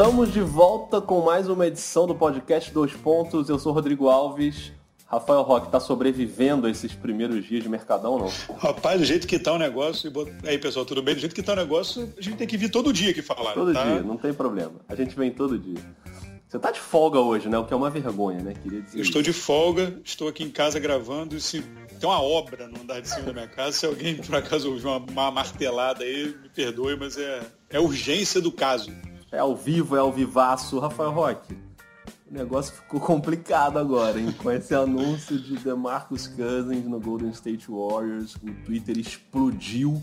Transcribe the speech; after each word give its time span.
Estamos 0.00 0.32
de 0.32 0.40
volta 0.40 0.98
com 0.98 1.20
mais 1.20 1.46
uma 1.46 1.66
edição 1.66 2.06
do 2.06 2.14
podcast 2.14 2.72
Dois 2.72 2.90
Pontos. 2.94 3.50
Eu 3.50 3.58
sou 3.58 3.70
Rodrigo 3.70 4.08
Alves. 4.08 4.72
Rafael 5.06 5.42
Roque, 5.42 5.70
tá 5.70 5.78
sobrevivendo 5.78 6.66
a 6.66 6.70
esses 6.70 6.94
primeiros 6.94 7.44
dias 7.44 7.62
de 7.62 7.68
Mercadão, 7.68 8.18
não? 8.18 8.56
Rapaz, 8.56 8.98
do 8.98 9.04
jeito 9.04 9.26
que 9.26 9.38
tá 9.38 9.52
o 9.52 9.58
negócio, 9.58 10.10
e 10.42 10.48
aí 10.48 10.56
pessoal, 10.56 10.86
tudo 10.86 11.02
bem? 11.02 11.14
Do 11.14 11.20
jeito 11.20 11.34
que 11.34 11.42
tá 11.42 11.52
o 11.52 11.56
negócio, 11.56 12.10
a 12.16 12.22
gente 12.22 12.38
tem 12.38 12.46
que 12.46 12.56
vir 12.56 12.70
todo 12.70 12.94
dia 12.94 13.12
que 13.12 13.20
falar. 13.20 13.52
Todo 13.52 13.74
tá? 13.74 13.84
dia, 13.84 14.02
não 14.02 14.16
tem 14.16 14.32
problema. 14.32 14.72
A 14.88 14.94
gente 14.94 15.14
vem 15.14 15.30
todo 15.30 15.58
dia. 15.58 15.84
Você 16.48 16.58
tá 16.58 16.70
de 16.70 16.80
folga 16.80 17.20
hoje, 17.20 17.50
né? 17.50 17.58
O 17.58 17.66
que 17.66 17.74
é 17.74 17.76
uma 17.76 17.90
vergonha, 17.90 18.40
né? 18.40 18.54
Queria 18.54 18.80
dizer. 18.80 18.96
Eu 18.96 19.02
estou 19.02 19.20
de 19.20 19.34
folga, 19.34 20.00
estou 20.02 20.28
aqui 20.28 20.42
em 20.42 20.50
casa 20.50 20.80
gravando 20.80 21.36
e 21.36 21.40
se 21.42 21.60
tem 21.60 22.08
uma 22.08 22.22
obra 22.22 22.66
no 22.66 22.80
andar 22.80 23.02
de 23.02 23.08
cima 23.08 23.26
da 23.26 23.32
minha 23.34 23.48
casa, 23.48 23.72
se 23.72 23.84
alguém 23.84 24.16
por 24.16 24.34
acaso 24.34 24.70
ouvir 24.70 24.86
uma, 24.86 24.96
uma 24.96 25.30
martelada 25.30 26.04
aí, 26.04 26.34
me 26.42 26.48
perdoe, 26.48 26.96
mas 26.96 27.18
é, 27.18 27.42
é 27.68 27.78
urgência 27.78 28.40
do 28.40 28.50
caso. 28.50 28.90
É 29.32 29.38
ao 29.38 29.54
vivo, 29.54 29.96
é 29.96 30.00
ao 30.00 30.12
vivaço. 30.12 30.78
Rafael 30.78 31.12
Roque, 31.12 31.54
o 32.28 32.34
negócio 32.34 32.74
ficou 32.74 32.98
complicado 33.00 33.78
agora, 33.78 34.20
hein? 34.20 34.32
Com 34.32 34.50
esse 34.50 34.74
anúncio 34.74 35.38
de 35.38 35.56
DeMarcus 35.58 36.26
Cousins 36.26 36.84
no 36.84 36.98
Golden 36.98 37.30
State 37.30 37.70
Warriors, 37.70 38.34
o 38.36 38.52
Twitter 38.64 38.98
explodiu 38.98 40.02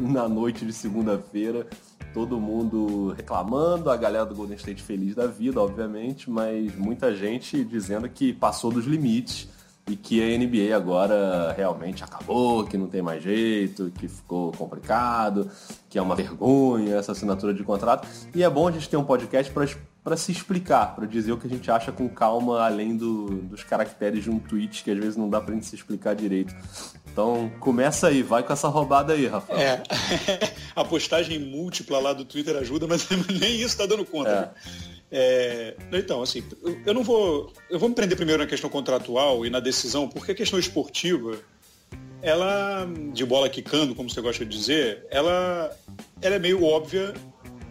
na 0.00 0.28
noite 0.28 0.64
de 0.64 0.72
segunda-feira. 0.72 1.66
Todo 2.14 2.40
mundo 2.40 3.12
reclamando, 3.16 3.90
a 3.90 3.96
galera 3.96 4.24
do 4.24 4.34
Golden 4.34 4.56
State 4.56 4.82
feliz 4.82 5.14
da 5.14 5.26
vida, 5.26 5.60
obviamente, 5.60 6.30
mas 6.30 6.74
muita 6.76 7.14
gente 7.14 7.64
dizendo 7.64 8.08
que 8.08 8.32
passou 8.32 8.70
dos 8.70 8.86
limites 8.86 9.48
e 9.88 9.94
que 9.94 10.20
a 10.20 10.38
NBA 10.38 10.74
agora 10.74 11.52
realmente 11.56 12.02
acabou, 12.02 12.64
que 12.64 12.76
não 12.76 12.88
tem 12.88 13.00
mais 13.00 13.22
jeito, 13.22 13.92
que 13.96 14.08
ficou 14.08 14.50
complicado, 14.52 15.48
que 15.88 15.96
é 15.96 16.02
uma 16.02 16.16
vergonha 16.16 16.96
essa 16.96 17.12
assinatura 17.12 17.54
de 17.54 17.62
contrato. 17.62 18.06
E 18.34 18.42
é 18.42 18.50
bom 18.50 18.66
a 18.66 18.72
gente 18.72 18.88
ter 18.88 18.96
um 18.96 19.04
podcast 19.04 19.52
para 20.02 20.16
se 20.16 20.32
explicar, 20.32 20.96
para 20.96 21.06
dizer 21.06 21.30
o 21.30 21.38
que 21.38 21.46
a 21.46 21.50
gente 21.50 21.70
acha 21.70 21.92
com 21.92 22.08
calma, 22.08 22.66
além 22.66 22.96
do, 22.96 23.26
dos 23.42 23.62
caracteres 23.62 24.24
de 24.24 24.30
um 24.30 24.40
tweet 24.40 24.82
que 24.82 24.90
às 24.90 24.98
vezes 24.98 25.16
não 25.16 25.30
dá 25.30 25.40
para 25.40 25.54
gente 25.54 25.66
se 25.66 25.76
explicar 25.76 26.16
direito. 26.16 26.52
Então 27.12 27.50
começa 27.60 28.08
aí, 28.08 28.24
vai 28.24 28.42
com 28.42 28.52
essa 28.52 28.66
roubada 28.66 29.12
aí, 29.12 29.28
Rafael. 29.28 29.58
É, 29.58 29.82
a 30.74 30.84
postagem 30.84 31.38
múltipla 31.38 32.00
lá 32.00 32.12
do 32.12 32.24
Twitter 32.24 32.56
ajuda, 32.56 32.88
mas 32.88 33.08
nem 33.40 33.54
isso 33.54 33.66
está 33.66 33.86
dando 33.86 34.04
conta. 34.04 34.52
É. 34.56 34.95
É, 35.10 35.76
então, 35.92 36.22
assim, 36.22 36.42
eu 36.84 36.92
não 36.92 37.02
vou. 37.02 37.52
Eu 37.70 37.78
vou 37.78 37.88
me 37.88 37.94
prender 37.94 38.16
primeiro 38.16 38.42
na 38.42 38.48
questão 38.48 38.68
contratual 38.68 39.46
e 39.46 39.50
na 39.50 39.60
decisão, 39.60 40.08
porque 40.08 40.32
a 40.32 40.34
questão 40.34 40.58
esportiva, 40.58 41.38
ela, 42.20 42.86
de 43.12 43.24
bola 43.24 43.48
quicando, 43.48 43.94
como 43.94 44.10
você 44.10 44.20
gosta 44.20 44.44
de 44.44 44.56
dizer, 44.56 45.06
ela, 45.10 45.76
ela 46.20 46.34
é 46.34 46.38
meio 46.38 46.64
óbvia 46.64 47.14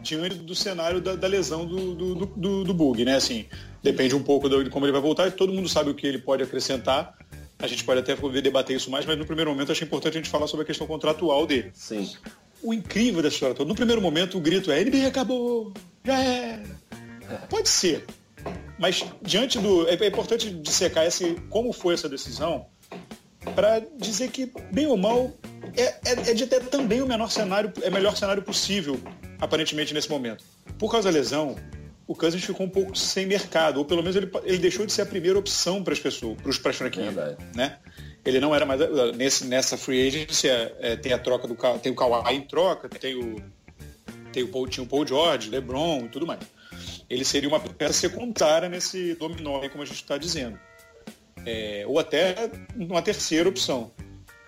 diante 0.02 0.36
do 0.36 0.56
cenário 0.56 1.02
da, 1.02 1.16
da 1.16 1.28
lesão 1.28 1.66
do, 1.66 1.95
do, 1.95 2.16
do, 2.25 2.63
do, 2.63 2.73
bug, 2.73 3.03
né? 3.03 3.16
Assim, 3.16 3.45
depende 3.83 4.16
um 4.16 4.23
pouco 4.23 4.47
de 4.47 4.69
como 4.69 4.86
ele 4.86 4.94
vai 4.94 5.02
voltar, 5.02 5.28
e 5.28 5.31
todo 5.31 5.52
mundo 5.52 5.67
sabe 5.67 5.89
o 5.89 5.95
que 5.95 6.08
ele 6.08 6.19
pode 6.19 6.44
acrescentar. 6.44 7.17
A 7.58 7.67
gente 7.67 7.83
pode 7.83 8.00
até 8.00 8.16
debater 8.41 8.75
isso 8.75 8.91
mais, 8.91 9.06
mas 9.06 9.17
no 9.17 9.25
primeiro 9.25 9.50
momento 9.50 9.72
acho 9.72 9.83
importante 9.83 10.13
a 10.17 10.17
gente 10.17 10.30
falar 10.30 10.45
sobre 10.47 10.63
a 10.63 10.66
questão 10.66 10.86
contratual 10.86 11.47
dele. 11.47 11.72
Sim. 11.73 12.09
O 12.61 12.73
incrível 12.73 13.22
da 13.22 13.30
história 13.30 13.56
toda, 13.56 13.67
no 13.67 13.75
primeiro 13.75 14.02
momento 14.02 14.38
o 14.38 14.41
grito 14.41 14.72
é 14.72 14.83
NBA 14.83 15.08
acabou, 15.08 15.73
já 16.03 16.22
é, 16.22 16.63
Pode 17.50 17.70
ser. 17.70 18.06
Mas 18.78 19.06
diante 19.22 19.59
do. 19.59 19.88
É, 19.88 19.95
é 19.95 20.08
importante 20.08 20.50
dissecar 20.50 21.06
esse, 21.06 21.36
como 21.50 21.72
foi 21.72 21.94
essa 21.94 22.09
decisão 22.09 22.66
para 23.54 23.80
dizer 23.98 24.31
que, 24.31 24.52
bem 24.72 24.88
ou 24.88 24.98
mal, 24.98 25.31
é, 25.78 25.84
é, 25.84 26.31
é, 26.31 26.34
de 26.34 26.48
ter 26.48 26.62
também 26.66 27.02
o 27.02 27.08
menor 27.08 27.30
cenário, 27.30 27.72
é 27.81 27.90
melhor 27.90 28.18
cenário 28.18 28.42
possível, 28.42 29.00
aparentemente, 29.40 29.94
nesse 29.94 30.09
momento. 30.09 30.44
Por 30.80 30.92
causa 30.92 31.12
da 31.12 31.18
lesão, 31.18 31.56
o 32.08 32.16
Cousins 32.16 32.44
ficou 32.44 32.66
um 32.66 32.70
pouco 32.70 32.97
sem 32.97 33.25
mercado, 33.25 33.78
ou 33.78 33.85
pelo 33.85 34.02
menos 34.02 34.16
ele, 34.16 34.30
ele 34.44 34.58
deixou 34.58 34.85
de 34.85 34.91
ser 34.91 35.03
a 35.03 35.06
primeira 35.06 35.38
opção 35.38 35.84
para 35.84 35.94
as 35.94 36.00
pessoas, 36.00 36.58
para 36.58 36.72
as 36.72 36.75
franquias. 36.75 37.14
Né? 37.56 37.78
Ele 38.25 38.40
não 38.40 38.53
era 38.53 38.66
mais. 38.66 38.81
Nesse, 39.16 39.46
nessa 39.46 39.78
free 39.78 40.08
agency 40.08 40.50
é, 40.50 40.75
é, 40.80 40.96
tem 40.96 41.14
a 41.14 41.19
troca 41.19 41.47
do 41.47 41.56
tem 41.80 41.91
o 41.91 41.96
Kawhi 41.96 42.35
em 42.35 42.41
troca, 42.41 42.90
tem 42.90 43.16
o, 43.16 43.35
tem 44.34 44.44
o 44.44 44.47
Paul, 44.47 44.68
tinha 44.68 44.84
o 44.84 44.88
Paul 44.88 45.06
George, 45.06 45.50
LeBron 45.50 46.06
e 46.06 46.09
tudo 46.09 46.25
mais 46.25 46.40
ele 47.09 47.25
seria 47.25 47.49
uma 47.49 47.59
peça 47.59 47.93
secundária 47.93 48.69
nesse 48.69 49.16
dominó, 49.16 49.67
como 49.69 49.83
a 49.83 49.85
gente 49.85 50.01
está 50.01 50.17
dizendo. 50.17 50.59
É, 51.45 51.83
ou 51.88 51.99
até 51.99 52.49
uma 52.75 53.01
terceira 53.01 53.47
opção, 53.47 53.91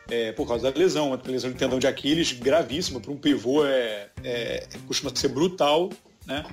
é, 0.10 0.32
por 0.32 0.48
causa 0.48 0.72
da 0.72 0.78
lesão, 0.78 1.08
uma 1.10 1.22
lesão 1.26 1.52
de 1.52 1.58
tendão 1.58 1.80
de 1.80 1.88
Aquiles 1.88 2.32
gravíssima, 2.32 3.00
para 3.00 3.12
um 3.12 3.18
pivô 3.18 3.66
é, 3.66 4.10
é, 4.24 4.68
costuma 4.88 5.16
ser 5.16 5.28
brutal, 5.28 5.90
né? 6.26 6.46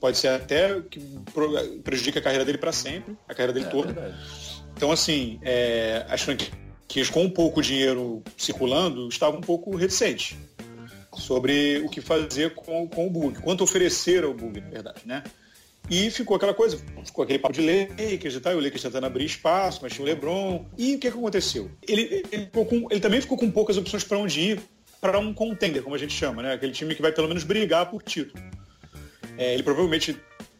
pode 0.00 0.16
ser 0.16 0.28
até 0.28 0.80
que 0.80 1.00
prejudica 1.84 2.18
a 2.18 2.22
carreira 2.22 2.44
dele 2.44 2.58
para 2.58 2.72
sempre, 2.72 3.16
a 3.28 3.34
carreira 3.34 3.52
dele 3.52 3.66
é, 3.66 3.68
toda. 3.68 3.92
Verdade. 3.92 4.16
Então, 4.74 4.90
assim, 4.90 5.38
é, 5.42 6.06
as 6.08 6.22
franquias 6.22 7.10
com 7.10 7.24
um 7.24 7.30
pouco 7.30 7.60
dinheiro 7.60 8.22
circulando 8.36 9.08
estavam 9.08 9.38
um 9.38 9.42
pouco 9.42 9.76
reticentes 9.76 10.38
sobre 11.12 11.82
o 11.84 11.88
que 11.88 12.00
fazer 12.00 12.54
com, 12.54 12.88
com 12.88 13.06
o 13.06 13.10
bug, 13.10 13.40
quanto 13.42 13.62
oferecer 13.62 14.24
ao 14.24 14.32
bug, 14.32 14.60
na 14.60 14.70
verdade, 14.70 15.00
né? 15.04 15.22
E 15.88 16.10
ficou 16.10 16.36
aquela 16.36 16.54
coisa, 16.54 16.78
ficou 17.04 17.24
aquele 17.24 17.38
papo 17.38 17.54
de 17.54 17.62
Lakers 17.62 18.34
e 18.34 18.40
tal, 18.40 18.52
e 18.52 18.56
o 18.56 18.60
Lakers 18.60 18.82
tentando 18.82 19.06
abrir 19.06 19.24
espaço, 19.24 19.80
mas 19.82 19.92
tinha 19.92 20.04
o 20.04 20.06
LeBron. 20.06 20.64
E 20.78 20.94
o 20.94 20.98
que, 20.98 21.10
que 21.10 21.18
aconteceu? 21.18 21.70
Ele, 21.86 22.24
ele, 22.30 22.46
com, 22.46 22.86
ele 22.90 23.00
também 23.00 23.20
ficou 23.20 23.36
com 23.36 23.50
poucas 23.50 23.76
opções 23.76 24.04
para 24.04 24.18
onde 24.18 24.40
ir, 24.40 24.60
para 25.00 25.18
um 25.18 25.34
contender, 25.34 25.82
como 25.82 25.94
a 25.94 25.98
gente 25.98 26.12
chama, 26.12 26.42
né? 26.42 26.52
Aquele 26.52 26.72
time 26.72 26.94
que 26.94 27.02
vai 27.02 27.10
pelo 27.10 27.26
menos 27.26 27.42
brigar 27.42 27.90
por 27.90 28.02
título. 28.02 28.40
É, 29.36 29.54
ele 29.54 29.62
provavelmente 29.62 30.16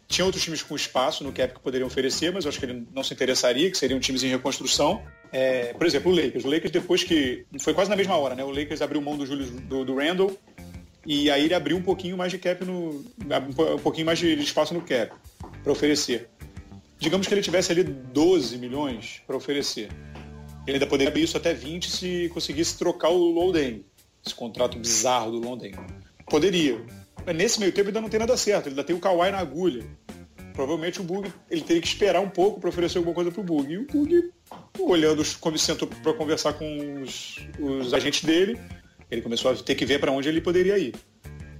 tinha 0.09 0.25
outros 0.25 0.43
times 0.43 0.63
com 0.63 0.75
espaço 0.75 1.23
no 1.23 1.33
cap 1.33 1.55
que 1.55 1.61
poderiam 1.61 1.87
oferecer, 1.87 2.33
mas 2.33 2.45
eu 2.45 2.49
acho 2.49 2.59
que 2.59 2.67
ele 2.67 2.85
não 2.93 3.05
se 3.05 3.15
interessaria, 3.15 3.71
que 3.71 3.79
seriam 3.79 4.01
times 4.01 4.25
em 4.25 4.29
reconstrução. 4.29 5.01
É, 5.31 5.73
por 5.75 5.87
exemplo, 5.87 6.11
o 6.11 6.15
Lakers. 6.15 6.45
O 6.45 6.49
Lakers, 6.49 6.73
depois 6.73 7.05
que. 7.05 7.47
Foi 7.61 7.73
quase 7.73 7.89
na 7.89 7.95
mesma 7.95 8.17
hora, 8.17 8.35
né? 8.35 8.43
O 8.43 8.51
Lakers 8.51 8.83
abriu 8.83 9.01
mão 9.01 9.17
do, 9.17 9.25
Julius, 9.25 9.51
do, 9.51 9.85
do 9.85 9.95
Randall 9.95 10.37
e 11.07 11.31
aí 11.31 11.45
ele 11.45 11.55
abriu 11.55 11.77
um 11.77 11.83
pouquinho 11.83 12.17
mais 12.17 12.31
de 12.31 12.39
cap 12.39 12.65
no. 12.65 13.05
um 13.75 13.79
pouquinho 13.83 14.07
mais 14.07 14.19
de 14.19 14.35
espaço 14.35 14.75
no 14.75 14.83
cap 14.83 15.13
para 15.63 15.73
oferecer. 15.73 16.29
Digamos 16.99 17.27
que 17.27 17.33
ele 17.33 17.43
tivesse 17.43 17.73
ali 17.73 17.83
12 17.83 18.59
milhões 18.59 19.23
para 19.27 19.37
oferecer. 19.37 19.89
Ele 20.67 20.77
ainda 20.77 20.87
poderia 20.87 21.09
abrir 21.09 21.23
isso 21.23 21.37
até 21.37 21.55
20 21.55 21.91
se 21.91 22.31
conseguisse 22.33 22.77
trocar 22.77 23.09
o 23.09 23.17
Louden, 23.17 23.85
esse 24.25 24.35
contrato 24.35 24.79
bizarro 24.79 25.31
do 25.33 25.39
Louden. 25.39 25.73
Poderia. 26.27 26.85
Mas 27.25 27.37
nesse 27.37 27.59
meio 27.59 27.73
tempo 27.73 27.89
ainda 27.89 28.01
não 28.01 28.09
tem 28.09 28.21
nada 28.21 28.37
certo, 28.37 28.67
ele 28.67 28.75
ainda 28.75 28.85
tem 28.85 28.95
o 28.95 29.01
Kawhi 29.01 29.31
na 29.31 29.39
agulha. 29.39 29.85
Provavelmente 30.53 31.01
o 31.01 31.05
Bug 31.05 31.33
ele 31.51 31.63
teria 31.63 31.81
que 31.81 31.89
esperar 31.89 32.21
um 32.21 32.29
pouco 32.29 32.61
para 32.61 32.69
oferecer 32.69 32.99
alguma 32.99 33.15
coisa 33.15 33.31
para 33.31 33.41
o 33.41 33.45
Bug. 33.45 33.73
E 33.73 33.79
o 33.79 33.87
Bug, 33.87 34.31
olhando, 34.79 35.25
sentou 35.25 35.89
para 35.89 36.13
conversar 36.13 36.53
com 36.55 37.03
os, 37.03 37.37
os 37.59 37.95
agentes 37.95 38.25
dele, 38.25 38.59
ele 39.11 39.23
começou 39.23 39.51
a 39.51 39.55
ter 39.55 39.75
que 39.75 39.85
ver 39.85 39.99
para 39.99 40.13
onde 40.13 40.29
ele 40.29 40.41
poderia 40.41 40.79
ir. 40.79 40.95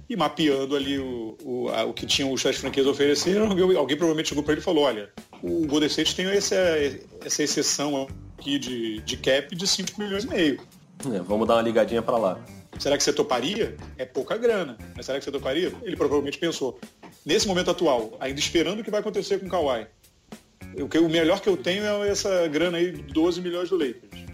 E 0.09 0.15
mapeando 0.15 0.75
ali 0.75 0.99
o, 0.99 1.37
o, 1.43 1.69
a, 1.69 1.85
o 1.85 1.93
que 1.93 2.05
tinham 2.05 2.31
os 2.31 2.41
franquias 2.41 2.85
ofereceram, 2.85 3.47
alguém, 3.47 3.77
alguém 3.77 3.95
provavelmente 3.95 4.29
chegou 4.29 4.43
para 4.43 4.53
ele 4.53 4.61
e 4.61 4.63
falou, 4.63 4.83
olha, 4.83 5.09
o 5.41 5.65
Golden 5.65 5.87
State 5.87 6.15
tem 6.15 6.25
essa, 6.27 6.55
essa 7.25 7.43
exceção 7.43 8.07
aqui 8.37 8.59
de, 8.59 8.99
de 9.01 9.17
cap 9.17 9.55
de 9.55 9.67
5 9.67 10.01
milhões 10.01 10.25
e 10.25 10.27
meio. 10.27 10.61
É, 11.13 11.19
vamos 11.19 11.47
dar 11.47 11.55
uma 11.55 11.61
ligadinha 11.61 12.01
para 12.01 12.17
lá. 12.17 12.43
Será 12.77 12.97
que 12.97 13.03
você 13.03 13.13
toparia? 13.13 13.77
É 13.97 14.05
pouca 14.05 14.37
grana. 14.37 14.77
Mas 14.95 15.05
será 15.05 15.17
que 15.17 15.23
você 15.23 15.31
toparia? 15.31 15.71
Ele 15.83 15.95
provavelmente 15.95 16.37
pensou. 16.37 16.79
Nesse 17.25 17.47
momento 17.47 17.71
atual, 17.71 18.17
ainda 18.19 18.39
esperando 18.39 18.79
o 18.79 18.83
que 18.83 18.91
vai 18.91 18.99
acontecer 18.99 19.39
com 19.39 19.45
o 19.45 19.49
Kawhi, 19.49 19.87
o, 20.75 21.05
o 21.05 21.09
melhor 21.09 21.39
que 21.41 21.47
eu 21.47 21.55
tenho 21.55 21.83
é 21.85 22.09
essa 22.09 22.47
grana 22.47 22.77
aí, 22.77 22.91
12 22.91 23.41
milhões 23.41 23.69
do 23.69 23.77
Lakers 23.77 24.30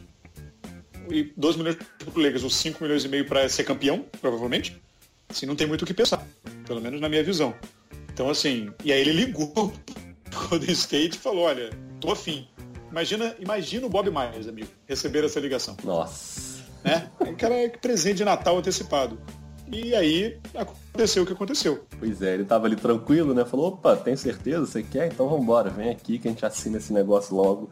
e 1.11 1.31
12 1.35 1.57
milhões 1.57 1.75
para 1.75 2.09
o 2.09 2.21
Lakers, 2.21 2.43
ou 2.43 2.49
5 2.49 2.83
milhões 2.83 3.05
e 3.05 3.07
meio 3.07 3.25
para 3.25 3.47
ser 3.49 3.63
campeão, 3.63 4.05
provavelmente. 4.21 4.81
Assim, 5.29 5.45
não 5.45 5.55
tem 5.55 5.67
muito 5.67 5.81
o 5.81 5.85
que 5.85 5.93
pensar, 5.93 6.25
pelo 6.65 6.81
menos 6.81 7.01
na 7.01 7.09
minha 7.09 7.23
visão. 7.23 7.53
Então, 8.13 8.29
assim, 8.29 8.71
e 8.83 8.91
aí 8.91 9.01
ele 9.01 9.11
ligou 9.11 9.51
pro 10.29 10.47
Golden 10.49 10.71
State 10.71 11.17
e 11.17 11.19
falou, 11.19 11.43
olha, 11.43 11.69
tô 11.99 12.11
afim. 12.11 12.47
Imagina, 12.89 13.35
imagina 13.39 13.85
o 13.85 13.89
Bob 13.89 14.09
Myers, 14.09 14.47
amigo, 14.47 14.69
receber 14.87 15.23
essa 15.23 15.39
ligação. 15.39 15.75
Nossa. 15.83 16.63
Né? 16.83 17.09
Cara, 17.37 17.55
é 17.55 17.69
presente 17.69 18.17
de 18.17 18.25
Natal 18.25 18.57
antecipado. 18.57 19.19
E 19.69 19.93
aí 19.93 20.39
aconteceu 20.55 21.23
o 21.23 21.25
que 21.25 21.33
aconteceu. 21.33 21.85
Pois 21.99 22.21
é, 22.21 22.35
ele 22.35 22.45
tava 22.45 22.67
ali 22.67 22.77
tranquilo, 22.77 23.33
né? 23.33 23.43
Falou, 23.43 23.67
opa, 23.67 23.97
tem 23.97 24.15
certeza? 24.15 24.65
Você 24.65 24.81
quer? 24.81 25.07
Então 25.07 25.27
vambora, 25.27 25.69
vem 25.69 25.89
aqui 25.89 26.17
que 26.17 26.27
a 26.27 26.31
gente 26.31 26.45
assina 26.45 26.77
esse 26.77 26.93
negócio 26.93 27.35
logo 27.35 27.69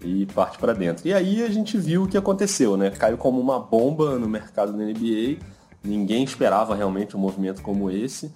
e 0.00 0.26
parte 0.26 0.58
para 0.58 0.72
dentro. 0.72 1.06
E 1.06 1.14
aí 1.14 1.42
a 1.42 1.48
gente 1.48 1.78
viu 1.78 2.04
o 2.04 2.08
que 2.08 2.16
aconteceu, 2.16 2.76
né? 2.76 2.90
Caiu 2.90 3.16
como 3.16 3.40
uma 3.40 3.58
bomba 3.58 4.18
no 4.18 4.28
mercado 4.28 4.72
da 4.72 4.84
NBA. 4.84 5.38
Ninguém 5.82 6.24
esperava 6.24 6.74
realmente 6.74 7.16
um 7.16 7.20
movimento 7.20 7.62
como 7.62 7.90
esse. 7.90 8.32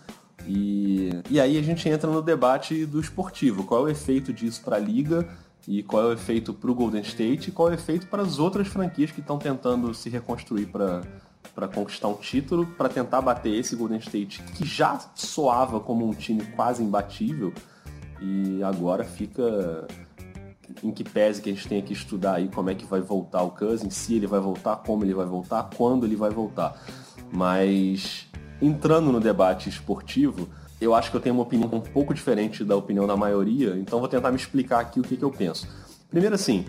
E, 0.46 1.10
e 1.28 1.40
aí 1.40 1.58
a 1.58 1.62
gente 1.62 1.88
entra 1.88 2.10
no 2.10 2.22
debate 2.22 2.86
do 2.86 3.00
esportivo. 3.00 3.64
Qual 3.64 3.82
é 3.82 3.84
o 3.84 3.88
efeito 3.88 4.32
disso 4.32 4.62
para 4.64 4.76
a 4.76 4.78
liga? 4.78 5.28
E 5.68 5.82
qual 5.82 6.02
é 6.02 6.06
o 6.06 6.12
efeito 6.12 6.54
para 6.54 6.70
o 6.70 6.74
Golden 6.74 7.02
State? 7.02 7.50
E 7.50 7.52
qual 7.52 7.68
é 7.68 7.72
o 7.72 7.74
efeito 7.74 8.06
para 8.06 8.22
as 8.22 8.38
outras 8.38 8.68
franquias 8.68 9.10
que 9.10 9.20
estão 9.20 9.38
tentando 9.38 9.92
se 9.94 10.08
reconstruir 10.08 10.66
para 10.66 11.02
para 11.54 11.66
conquistar 11.66 12.06
um 12.06 12.14
título, 12.14 12.64
para 12.64 12.88
tentar 12.88 13.20
bater 13.20 13.52
esse 13.52 13.74
Golden 13.74 13.98
State 13.98 14.42
que 14.54 14.64
já 14.64 14.98
soava 15.14 15.80
como 15.80 16.06
um 16.06 16.12
time 16.12 16.44
quase 16.54 16.82
imbatível 16.82 17.52
e 18.20 18.62
agora 18.62 19.04
fica 19.04 19.86
em 20.82 20.90
que 20.90 21.04
pese 21.04 21.40
que 21.40 21.50
a 21.50 21.52
gente 21.52 21.68
tem 21.68 21.82
que 21.82 21.92
estudar 21.92 22.34
aí 22.34 22.48
como 22.48 22.70
é 22.70 22.74
que 22.74 22.84
vai 22.84 23.00
voltar 23.00 23.42
o 23.42 23.50
Cousins, 23.50 23.94
se 23.94 24.14
ele 24.14 24.26
vai 24.26 24.40
voltar, 24.40 24.76
como 24.76 25.04
ele 25.04 25.14
vai 25.14 25.26
voltar, 25.26 25.70
quando 25.76 26.06
ele 26.06 26.16
vai 26.16 26.30
voltar. 26.30 26.80
Mas 27.32 28.26
entrando 28.60 29.12
no 29.12 29.20
debate 29.20 29.68
esportivo, 29.68 30.48
eu 30.80 30.94
acho 30.94 31.10
que 31.10 31.16
eu 31.16 31.20
tenho 31.20 31.34
uma 31.34 31.42
opinião 31.42 31.70
um 31.72 31.80
pouco 31.80 32.14
diferente 32.14 32.64
da 32.64 32.76
opinião 32.76 33.06
da 33.06 33.16
maioria, 33.16 33.76
então 33.76 33.98
vou 33.98 34.08
tentar 34.08 34.30
me 34.30 34.36
explicar 34.36 34.80
aqui 34.80 35.00
o 35.00 35.02
que, 35.02 35.16
que 35.16 35.22
eu 35.22 35.30
penso. 35.30 35.68
Primeiro 36.08 36.34
assim, 36.34 36.64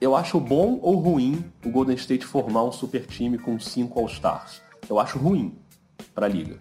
eu 0.00 0.16
acho 0.16 0.40
bom 0.40 0.78
ou 0.80 0.96
ruim 0.96 1.44
o 1.64 1.70
Golden 1.70 1.96
State 1.96 2.24
formar 2.24 2.64
um 2.64 2.72
super 2.72 3.06
time 3.06 3.36
com 3.36 3.58
cinco 3.60 4.00
All-Stars. 4.00 4.62
Eu 4.88 4.98
acho 4.98 5.18
ruim 5.18 5.54
para 6.14 6.26
a 6.26 6.28
liga. 6.28 6.58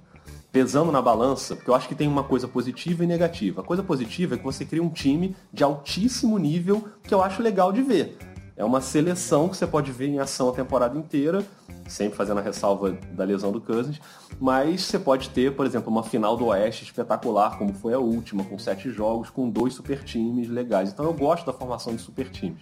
Pesando 0.51 0.91
na 0.91 1.01
balança, 1.01 1.55
porque 1.55 1.69
eu 1.69 1.75
acho 1.75 1.87
que 1.87 1.93
tem 1.93 2.07
uma 2.07 2.23
coisa 2.23 2.47
positiva 2.47 3.03
e 3.03 3.07
negativa. 3.07 3.61
A 3.61 3.63
coisa 3.63 3.83
positiva 3.83 4.33
é 4.33 4.37
que 4.37 4.43
você 4.43 4.65
cria 4.65 4.81
um 4.81 4.89
time 4.89 5.35
de 5.53 5.63
altíssimo 5.63 6.39
nível 6.39 6.87
que 7.03 7.13
eu 7.13 7.21
acho 7.21 7.43
legal 7.43 7.71
de 7.71 7.83
ver. 7.83 8.17
É 8.59 8.65
uma 8.65 8.81
seleção 8.81 9.47
que 9.47 9.55
você 9.55 9.65
pode 9.65 9.89
ver 9.91 10.07
em 10.07 10.19
ação 10.19 10.49
a 10.49 10.51
temporada 10.51 10.97
inteira, 10.97 11.45
sempre 11.87 12.17
fazendo 12.17 12.39
a 12.39 12.41
ressalva 12.41 12.91
da 13.13 13.23
lesão 13.23 13.53
do 13.53 13.61
Cousins, 13.61 14.01
mas 14.37 14.81
você 14.81 14.99
pode 14.99 15.29
ter, 15.29 15.55
por 15.55 15.65
exemplo, 15.65 15.89
uma 15.89 16.03
final 16.03 16.35
do 16.35 16.47
Oeste 16.47 16.83
espetacular, 16.83 17.57
como 17.57 17.71
foi 17.73 17.93
a 17.93 17.99
última, 17.99 18.43
com 18.43 18.59
sete 18.59 18.89
jogos, 18.89 19.29
com 19.29 19.49
dois 19.49 19.73
super 19.75 20.03
times 20.03 20.49
legais. 20.49 20.91
Então 20.91 21.05
eu 21.05 21.13
gosto 21.13 21.45
da 21.45 21.53
formação 21.53 21.95
de 21.95 22.01
super 22.01 22.29
times. 22.29 22.59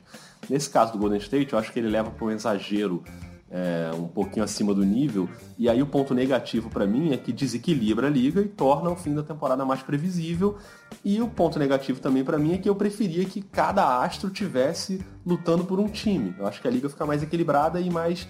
Nesse 0.50 0.69
caso 0.69 0.92
do 0.92 1.00
Golden 1.00 1.18
State, 1.18 1.54
eu 1.54 1.57
acho 1.57 1.74
que 1.74 1.80
ele 1.80 1.89
leva 1.89 2.12
para 2.12 2.25
um 2.25 2.31
exagero 2.31 3.04
é, 3.49 3.91
um 3.94 4.07
pouquinho 4.07 4.44
acima 4.44 4.73
do 4.73 4.85
nível. 4.85 5.29
E 5.57 5.69
aí 5.69 5.81
o 5.81 5.88
ponto 5.88 6.13
negativo 6.13 6.69
para 6.69 6.85
mim 6.85 7.13
é 7.13 7.17
que 7.17 7.31
desequilibra 7.31 8.07
a 8.07 8.09
liga 8.09 8.41
e 8.41 8.47
torna 8.47 8.89
o 8.89 8.95
fim 8.95 9.13
da 9.13 9.23
temporada 9.23 9.65
mais 9.65 9.81
previsível. 9.81 10.57
E 11.03 11.21
o 11.21 11.27
ponto 11.27 11.57
negativo 11.57 11.99
também 11.99 12.23
para 12.23 12.38
mim 12.38 12.53
é 12.53 12.57
que 12.57 12.69
eu 12.69 12.75
preferia 12.75 13.25
que 13.25 13.41
cada 13.41 14.01
astro 14.01 14.29
tivesse 14.29 15.03
lutando 15.25 15.65
por 15.65 15.79
um 15.79 15.88
time. 15.88 16.35
Eu 16.38 16.47
acho 16.47 16.61
que 16.61 16.67
a 16.67 16.71
liga 16.71 16.89
fica 16.89 17.05
mais 17.05 17.23
equilibrada 17.23 17.79
e 17.79 17.89
mais 17.89 18.27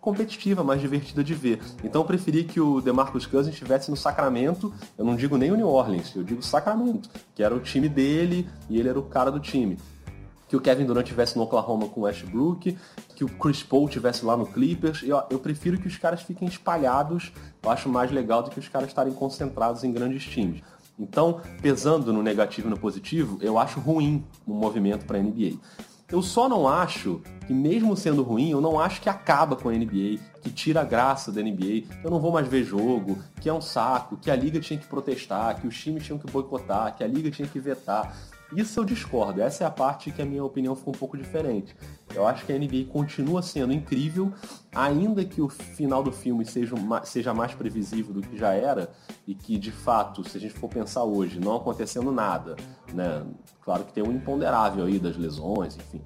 competitiva, 0.00 0.62
mais 0.62 0.80
divertida 0.80 1.24
de 1.24 1.34
ver. 1.34 1.60
Então 1.82 2.02
eu 2.02 2.06
preferi 2.06 2.44
que 2.44 2.60
o 2.60 2.80
DeMarcus 2.80 3.26
Cousins 3.26 3.52
estivesse 3.52 3.90
no 3.90 3.96
Sacramento, 3.96 4.72
eu 4.96 5.04
não 5.04 5.16
digo 5.16 5.36
nem 5.36 5.50
o 5.50 5.56
New 5.56 5.66
Orleans, 5.66 6.14
eu 6.14 6.22
digo 6.22 6.40
Sacramento, 6.42 7.10
que 7.34 7.42
era 7.42 7.52
o 7.52 7.58
time 7.58 7.88
dele 7.88 8.48
e 8.70 8.78
ele 8.78 8.88
era 8.88 8.98
o 8.98 9.02
cara 9.02 9.32
do 9.32 9.40
time 9.40 9.76
que 10.48 10.56
o 10.56 10.60
Kevin 10.60 10.84
Durant 10.84 11.06
tivesse 11.06 11.36
no 11.36 11.42
Oklahoma 11.42 11.88
com 11.88 12.00
o 12.00 12.04
Westbrook, 12.04 12.76
que 13.14 13.24
o 13.24 13.28
Chris 13.28 13.62
Paul 13.62 13.88
tivesse 13.88 14.24
lá 14.24 14.36
no 14.36 14.46
Clippers. 14.46 15.02
E, 15.02 15.12
ó, 15.12 15.24
eu 15.30 15.38
prefiro 15.38 15.78
que 15.78 15.88
os 15.88 15.96
caras 15.96 16.22
fiquem 16.22 16.46
espalhados. 16.46 17.32
Eu 17.62 17.70
acho 17.70 17.88
mais 17.88 18.10
legal 18.10 18.42
do 18.42 18.50
que 18.50 18.58
os 18.58 18.68
caras 18.68 18.88
estarem 18.88 19.12
concentrados 19.12 19.82
em 19.82 19.92
grandes 19.92 20.24
times. 20.24 20.62
Então, 20.98 21.40
pesando 21.60 22.12
no 22.12 22.22
negativo 22.22 22.68
e 22.68 22.70
no 22.70 22.78
positivo, 22.78 23.38
eu 23.42 23.58
acho 23.58 23.80
ruim 23.80 24.24
o 24.46 24.54
movimento 24.54 25.04
para 25.04 25.18
a 25.18 25.22
NBA. 25.22 25.58
Eu 26.10 26.22
só 26.22 26.48
não 26.48 26.68
acho 26.68 27.20
que, 27.46 27.52
mesmo 27.52 27.96
sendo 27.96 28.22
ruim, 28.22 28.50
eu 28.50 28.60
não 28.60 28.78
acho 28.78 29.00
que 29.00 29.08
acaba 29.08 29.56
com 29.56 29.68
a 29.68 29.72
NBA, 29.72 30.20
que 30.40 30.50
tira 30.50 30.82
a 30.82 30.84
graça 30.84 31.32
da 31.32 31.42
NBA, 31.42 31.84
eu 32.04 32.10
não 32.10 32.20
vou 32.20 32.30
mais 32.30 32.46
ver 32.46 32.62
jogo, 32.62 33.18
que 33.40 33.48
é 33.48 33.52
um 33.52 33.60
saco, 33.60 34.16
que 34.16 34.30
a 34.30 34.36
liga 34.36 34.60
tinha 34.60 34.78
que 34.78 34.86
protestar, 34.86 35.60
que 35.60 35.66
os 35.66 35.76
times 35.76 36.04
tinham 36.04 36.18
que 36.18 36.30
boicotar, 36.30 36.94
que 36.96 37.02
a 37.02 37.06
liga 37.08 37.28
tinha 37.28 37.48
que 37.48 37.58
vetar. 37.58 38.16
Isso 38.54 38.78
eu 38.78 38.84
discordo. 38.84 39.40
Essa 39.40 39.64
é 39.64 39.66
a 39.66 39.70
parte 39.70 40.10
que 40.10 40.22
a 40.22 40.24
minha 40.24 40.44
opinião 40.44 40.76
ficou 40.76 40.94
um 40.94 40.98
pouco 40.98 41.16
diferente. 41.16 41.74
Eu 42.14 42.26
acho 42.26 42.44
que 42.46 42.52
a 42.52 42.58
NBA 42.58 42.84
continua 42.92 43.42
sendo 43.42 43.72
incrível, 43.72 44.32
ainda 44.74 45.24
que 45.24 45.40
o 45.42 45.48
final 45.48 46.02
do 46.02 46.12
filme 46.12 46.44
seja, 46.44 46.74
seja 47.04 47.34
mais 47.34 47.54
previsível 47.54 48.14
do 48.14 48.22
que 48.22 48.38
já 48.38 48.52
era, 48.52 48.90
e 49.26 49.34
que 49.34 49.58
de 49.58 49.72
fato, 49.72 50.28
se 50.28 50.36
a 50.36 50.40
gente 50.40 50.54
for 50.54 50.68
pensar 50.68 51.02
hoje, 51.02 51.40
não 51.40 51.56
acontecendo 51.56 52.12
nada, 52.12 52.56
né? 52.94 53.24
Claro 53.62 53.84
que 53.84 53.92
tem 53.92 54.04
um 54.04 54.12
imponderável 54.12 54.84
aí 54.84 54.98
das 54.98 55.16
lesões, 55.16 55.76
enfim. 55.76 56.00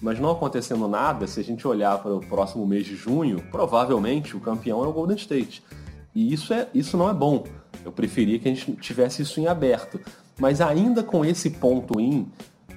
Mas 0.00 0.20
não 0.20 0.30
acontecendo 0.30 0.86
nada, 0.86 1.26
se 1.26 1.40
a 1.40 1.44
gente 1.44 1.66
olhar 1.66 1.98
para 2.02 2.14
o 2.14 2.20
próximo 2.20 2.66
mês 2.66 2.84
de 2.84 2.94
junho, 2.94 3.42
provavelmente 3.50 4.36
o 4.36 4.40
campeão 4.40 4.84
é 4.84 4.86
o 4.86 4.92
Golden 4.92 5.16
State. 5.16 5.64
E 6.14 6.32
isso, 6.32 6.52
é, 6.52 6.68
isso 6.74 6.96
não 6.96 7.08
é 7.08 7.14
bom. 7.14 7.44
Eu 7.84 7.92
preferia 7.92 8.38
que 8.38 8.48
a 8.48 8.54
gente 8.54 8.72
tivesse 8.76 9.22
isso 9.22 9.40
em 9.40 9.46
aberto. 9.46 9.98
Mas 10.38 10.60
ainda 10.60 11.02
com 11.02 11.24
esse 11.24 11.50
ponto 11.50 12.00
in, 12.00 12.26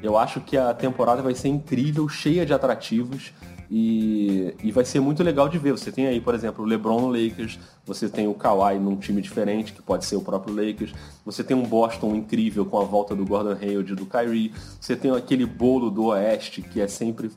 eu 0.01 0.17
acho 0.17 0.39
que 0.41 0.57
a 0.57 0.73
temporada 0.73 1.21
vai 1.21 1.35
ser 1.35 1.49
incrível, 1.49 2.07
cheia 2.07 2.45
de 2.45 2.53
atrativos. 2.53 3.33
E, 3.71 4.55
e, 4.63 4.71
vai 4.71 4.83
ser 4.83 4.99
muito 4.99 5.21
legal 5.21 5.47
de 5.47 5.59
ver. 5.59 5.73
Você 5.73 5.91
tem 5.91 6.07
aí, 6.07 6.19
por 6.19 6.33
exemplo, 6.33 6.63
o 6.63 6.67
LeBron 6.67 7.01
no 7.01 7.07
Lakers, 7.07 7.59
você 7.85 8.09
tem 8.09 8.27
o 8.27 8.33
Kawhi 8.33 8.79
num 8.79 8.95
time 8.95 9.21
diferente, 9.21 9.73
que 9.73 9.81
pode 9.81 10.05
ser 10.05 10.15
o 10.15 10.21
próprio 10.21 10.55
Lakers, 10.55 10.91
você 11.23 11.43
tem 11.43 11.55
um 11.55 11.61
Boston 11.61 12.15
incrível 12.15 12.65
com 12.65 12.79
a 12.79 12.83
volta 12.83 13.15
do 13.15 13.23
Gordon 13.23 13.55
Hayward 13.61 13.91
e 13.91 13.95
do 13.95 14.07
Kyrie, 14.07 14.51
você 14.81 14.95
tem 14.95 15.11
aquele 15.11 15.45
bolo 15.45 15.91
do 15.91 16.05
Oeste, 16.05 16.63
que 16.63 16.81
é 16.81 16.87
sempre 16.87 17.29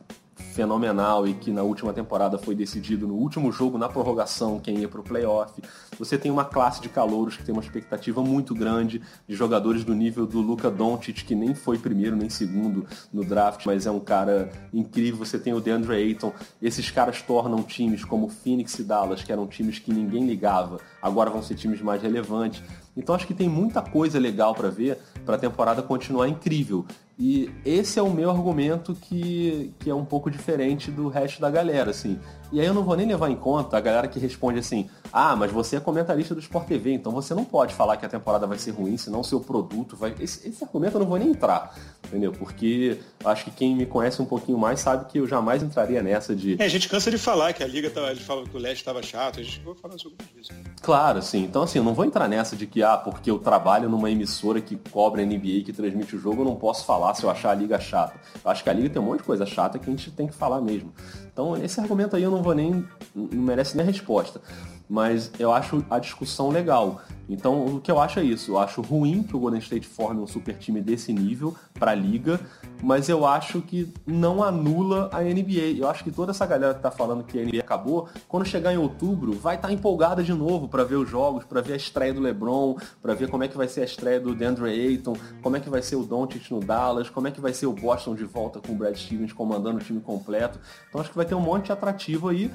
fenomenal 0.42 1.26
e 1.26 1.34
que 1.34 1.50
na 1.50 1.62
última 1.62 1.92
temporada 1.92 2.36
foi 2.36 2.54
decidido 2.54 3.06
no 3.06 3.14
último 3.14 3.50
jogo, 3.50 3.78
na 3.78 3.88
prorrogação, 3.88 4.60
quem 4.60 4.78
ia 4.78 4.88
para 4.88 5.00
o 5.00 5.02
playoff. 5.04 5.62
Você 5.98 6.18
tem 6.18 6.30
uma 6.30 6.44
classe 6.44 6.80
de 6.80 6.88
calouros 6.88 7.36
que 7.36 7.44
tem 7.44 7.54
uma 7.54 7.62
expectativa 7.62 8.22
muito 8.22 8.54
grande 8.54 9.00
de 9.26 9.34
jogadores 9.34 9.84
do 9.84 9.94
nível 9.94 10.26
do 10.26 10.40
Luca 10.40 10.70
Doncic, 10.70 11.24
que 11.24 11.34
nem 11.34 11.54
foi 11.54 11.78
primeiro 11.78 12.16
nem 12.16 12.28
segundo 12.28 12.86
no 13.12 13.24
draft, 13.24 13.64
mas 13.66 13.86
é 13.86 13.90
um 13.90 14.00
cara 14.00 14.50
incrível. 14.72 15.24
Você 15.24 15.38
tem 15.38 15.54
o 15.54 15.60
DeAndre 15.60 15.94
Ayton. 15.94 16.32
Esses 16.60 16.90
caras 16.90 17.22
tornam 17.22 17.62
times 17.62 18.04
como 18.04 18.28
Phoenix 18.28 18.78
e 18.78 18.84
Dallas, 18.84 19.22
que 19.22 19.32
eram 19.32 19.46
times 19.46 19.78
que 19.78 19.92
ninguém 19.92 20.26
ligava, 20.26 20.78
agora 21.00 21.30
vão 21.30 21.42
ser 21.42 21.54
times 21.54 21.80
mais 21.80 22.02
relevantes. 22.02 22.62
Então 22.96 23.14
acho 23.14 23.26
que 23.26 23.34
tem 23.34 23.48
muita 23.48 23.80
coisa 23.80 24.18
legal 24.18 24.54
para 24.54 24.68
ver 24.68 24.98
para 25.24 25.36
a 25.36 25.38
temporada 25.38 25.82
continuar 25.82 26.28
incrível. 26.28 26.84
E 27.18 27.50
esse 27.64 27.98
é 27.98 28.02
o 28.02 28.10
meu 28.10 28.30
argumento 28.30 28.94
que, 28.94 29.72
que 29.78 29.88
é 29.88 29.94
um 29.94 30.04
pouco 30.04 30.30
diferente 30.30 30.90
do 30.90 31.08
resto 31.08 31.40
da 31.40 31.50
galera, 31.50 31.90
assim. 31.90 32.18
E 32.50 32.60
aí 32.60 32.66
eu 32.66 32.74
não 32.74 32.82
vou 32.82 32.96
nem 32.96 33.06
levar 33.06 33.30
em 33.30 33.36
conta 33.36 33.76
a 33.76 33.80
galera 33.80 34.06
que 34.08 34.18
responde 34.18 34.58
assim, 34.58 34.90
ah, 35.10 35.34
mas 35.34 35.50
você 35.50 35.76
é 35.76 35.80
comentarista 35.80 36.34
do 36.34 36.40
Sport 36.40 36.66
TV, 36.66 36.92
então 36.92 37.10
você 37.10 37.34
não 37.34 37.44
pode 37.44 37.72
falar 37.74 37.96
que 37.96 38.04
a 38.04 38.08
temporada 38.08 38.46
vai 38.46 38.58
ser 38.58 38.72
ruim, 38.72 38.98
senão 38.98 39.20
o 39.20 39.24
seu 39.24 39.40
produto 39.40 39.96
vai. 39.96 40.14
Esse, 40.20 40.48
esse 40.48 40.62
argumento 40.62 40.96
eu 40.96 41.00
não 41.00 41.06
vou 41.06 41.18
nem 41.18 41.30
entrar, 41.30 41.74
entendeu? 42.06 42.32
Porque 42.32 42.98
acho 43.24 43.44
que 43.44 43.50
quem 43.50 43.74
me 43.74 43.86
conhece 43.86 44.20
um 44.20 44.26
pouquinho 44.26 44.58
mais 44.58 44.80
sabe 44.80 45.06
que 45.10 45.18
eu 45.18 45.26
jamais 45.26 45.62
entraria 45.62 46.02
nessa 46.02 46.36
de. 46.36 46.60
É, 46.60 46.64
a 46.64 46.68
gente 46.68 46.90
cansa 46.90 47.10
de 47.10 47.16
falar 47.16 47.54
que 47.54 47.62
a 47.62 47.66
liga 47.66 47.88
tava, 47.88 48.10
ele 48.10 48.20
fala 48.20 48.46
que 48.46 48.54
o 48.54 48.60
Leste 48.60 48.80
estava 48.80 49.02
chato, 49.02 49.40
a 49.40 49.42
gente 49.42 49.60
vai 49.60 49.74
falar 49.74 49.96
sobre 49.96 50.18
isso. 50.38 50.52
Claro, 50.82 51.22
sim. 51.22 51.44
Então, 51.44 51.62
assim, 51.62 51.78
eu 51.78 51.84
não 51.84 51.94
vou 51.94 52.04
entrar 52.04 52.28
nessa 52.28 52.54
de 52.54 52.66
que, 52.66 52.81
ah, 52.82 52.96
porque 52.96 53.30
eu 53.30 53.38
trabalho 53.38 53.88
numa 53.88 54.10
emissora 54.10 54.60
que 54.60 54.76
cobra 54.76 55.24
NBA, 55.24 55.62
que 55.64 55.72
transmite 55.72 56.16
o 56.16 56.18
jogo, 56.18 56.42
eu 56.42 56.44
não 56.44 56.56
posso 56.56 56.84
falar 56.84 57.14
se 57.14 57.24
eu 57.24 57.30
achar 57.30 57.50
a 57.50 57.54
liga 57.54 57.78
chata. 57.78 58.14
Eu 58.44 58.50
acho 58.50 58.62
que 58.62 58.70
a 58.70 58.72
liga 58.72 58.90
tem 58.90 59.00
um 59.00 59.04
monte 59.04 59.18
de 59.18 59.24
coisa 59.24 59.46
chata 59.46 59.78
que 59.78 59.88
a 59.88 59.92
gente 59.92 60.10
tem 60.10 60.26
que 60.26 60.34
falar 60.34 60.60
mesmo. 60.60 60.92
Então, 61.32 61.56
esse 61.56 61.80
argumento 61.80 62.14
aí 62.14 62.22
eu 62.22 62.30
não 62.30 62.42
vou 62.42 62.54
nem. 62.54 62.84
não 63.14 63.42
merece 63.42 63.76
nem 63.76 63.86
resposta. 63.86 64.40
Mas 64.88 65.30
eu 65.38 65.50
acho 65.52 65.84
a 65.88 65.98
discussão 65.98 66.50
legal. 66.50 67.00
Então, 67.28 67.64
o 67.64 67.80
que 67.80 67.90
eu 67.90 67.98
acho 67.98 68.20
é 68.20 68.24
isso. 68.24 68.52
Eu 68.52 68.58
acho 68.58 68.82
ruim 68.82 69.22
que 69.22 69.34
o 69.34 69.38
Golden 69.38 69.60
State 69.60 69.86
forme 69.86 70.20
um 70.20 70.26
super 70.26 70.56
time 70.58 70.82
desse 70.82 71.12
nível 71.12 71.54
para 71.72 71.92
a 71.92 71.94
liga, 71.94 72.38
mas 72.82 73.08
eu 73.08 73.26
acho 73.26 73.62
que 73.62 73.92
não 74.06 74.42
anula 74.42 75.08
a 75.12 75.22
NBA. 75.22 75.78
Eu 75.78 75.88
acho 75.88 76.04
que 76.04 76.10
toda 76.10 76.32
essa 76.32 76.44
galera 76.44 76.74
que 76.74 76.82
tá 76.82 76.90
falando 76.90 77.24
que 77.24 77.38
a 77.38 77.44
NBA 77.44 77.60
acabou, 77.60 78.08
quando 78.28 78.44
chegar 78.44 78.72
em 78.72 78.76
outubro, 78.76 79.32
vai 79.32 79.56
estar 79.56 79.68
tá 79.68 79.74
empolgada 79.74 80.22
de 80.22 80.34
novo 80.34 80.68
para 80.68 80.84
ver 80.84 80.96
os 80.96 81.08
jogos, 81.08 81.44
para 81.44 81.60
ver 81.60 81.72
a 81.72 81.76
estreia 81.76 82.12
do 82.12 82.20
LeBron, 82.20 82.76
para 83.00 83.14
ver 83.14 83.30
como 83.30 83.44
é 83.44 83.48
que 83.48 83.56
vai 83.56 83.68
ser 83.68 83.80
a 83.80 83.84
estreia 83.84 84.20
do 84.20 84.34
DeAndre 84.34 84.68
Ayton, 84.68 85.16
como 85.42 85.56
é 85.56 85.60
que 85.60 85.70
vai 85.70 85.82
ser 85.82 85.96
o 85.96 86.04
Doncic 86.04 86.50
no 86.50 86.60
Dallas, 86.60 87.08
como 87.08 87.28
é 87.28 87.30
que 87.30 87.40
vai 87.40 87.54
ser 87.54 87.66
o 87.66 87.72
Boston 87.72 88.14
de 88.14 88.24
volta 88.24 88.60
com 88.60 88.72
o 88.72 88.76
Brad 88.76 88.96
Stevens 88.96 89.32
comandando 89.32 89.78
o 89.78 89.80
time 89.80 90.00
completo. 90.00 90.60
Então 90.88 91.00
acho 91.00 91.10
que 91.10 91.16
vai 91.16 91.21
ter 91.24 91.34
um 91.34 91.40
monte 91.40 91.66
de 91.66 91.72
atrativo 91.72 92.28
aí 92.28 92.50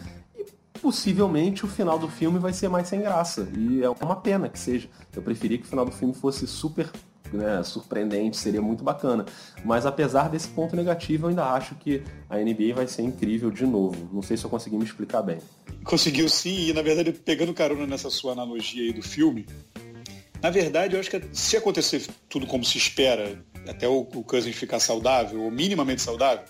possivelmente 0.78 1.66
o 1.66 1.68
final 1.68 1.98
do 1.98 2.08
filme 2.08 2.38
vai 2.38 2.54
ser 2.54 2.70
mais 2.70 2.88
sem 2.88 3.02
graça. 3.02 3.48
E 3.58 3.84
é 3.84 3.90
uma 3.90 4.16
pena 4.16 4.48
que 4.48 4.60
seja. 4.60 4.88
Eu 5.16 5.24
preferia 5.24 5.58
que 5.58 5.66
o 5.66 5.68
final 5.68 5.84
do 5.84 5.92
filme 5.92 6.14
fosse 6.14 6.46
super 6.46 6.88
né, 7.34 7.62
surpreendente, 7.64 8.38
seria 8.38 8.62
muito 8.62 8.84
bacana. 8.84 9.26
Mas 9.64 9.86
apesar 9.86 10.30
desse 10.30 10.48
ponto 10.50 10.76
negativo, 10.76 11.26
eu 11.26 11.30
ainda 11.30 11.46
acho 11.46 11.76
que 11.76 12.04
a 12.30 12.38
NBA 12.38 12.74
vai 12.76 12.88
ser 12.88 13.02
incrível 13.02 13.52
de 13.52 13.66
novo. 13.66 14.10
Não 14.14 14.22
sei 14.22 14.38
se 14.38 14.46
eu 14.46 14.50
consegui 14.50 14.78
me 14.78 14.86
explicar 14.86 15.22
bem. 15.22 15.40
Conseguiu 15.84 16.30
sim, 16.30 16.70
e 16.70 16.74
na 16.74 16.82
verdade, 16.82 17.12
pegando 17.12 17.54
carona 17.54 17.86
nessa 17.86 18.10
sua 18.10 18.34
analogia 18.34 18.84
aí 18.84 18.94
do 18.94 19.02
filme, 19.02 19.46
na 20.42 20.50
verdade, 20.50 20.96
eu 20.96 21.00
acho 21.00 21.10
que 21.10 21.22
se 21.32 21.58
acontecer 21.58 22.06
tudo 22.30 22.46
como 22.46 22.64
se 22.64 22.78
espera, 22.78 23.44
até 23.68 23.88
o, 23.88 24.06
Cousins 24.06 24.56
ficar 24.56 24.80
saudável, 24.80 25.42
ou 25.42 25.52
minimamente 25.52 26.02
saudável, 26.02 26.44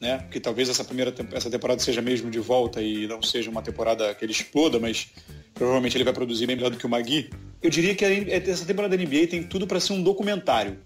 né? 0.00 0.18
Porque 0.18 0.40
talvez 0.40 0.68
essa 0.68 0.84
primeira 0.84 1.14
essa 1.32 1.50
temporada 1.50 1.80
seja 1.80 2.02
mesmo 2.02 2.30
de 2.30 2.38
volta 2.38 2.82
e 2.82 3.06
não 3.06 3.22
seja 3.22 3.50
uma 3.50 3.62
temporada 3.62 4.14
que 4.14 4.24
ele 4.24 4.32
exploda, 4.32 4.78
mas 4.78 5.08
provavelmente 5.54 5.96
ele 5.96 6.04
vai 6.04 6.12
produzir 6.12 6.46
bem 6.46 6.56
melhor 6.56 6.70
do 6.70 6.76
que 6.76 6.86
o 6.86 6.88
Magui. 6.88 7.30
Eu 7.62 7.70
diria 7.70 7.94
que 7.94 8.04
essa 8.04 8.64
temporada 8.64 8.96
da 8.96 9.02
NBA 9.02 9.26
tem 9.28 9.42
tudo 9.42 9.66
para 9.66 9.80
ser 9.80 9.92
um 9.92 10.02
documentário. 10.02 10.78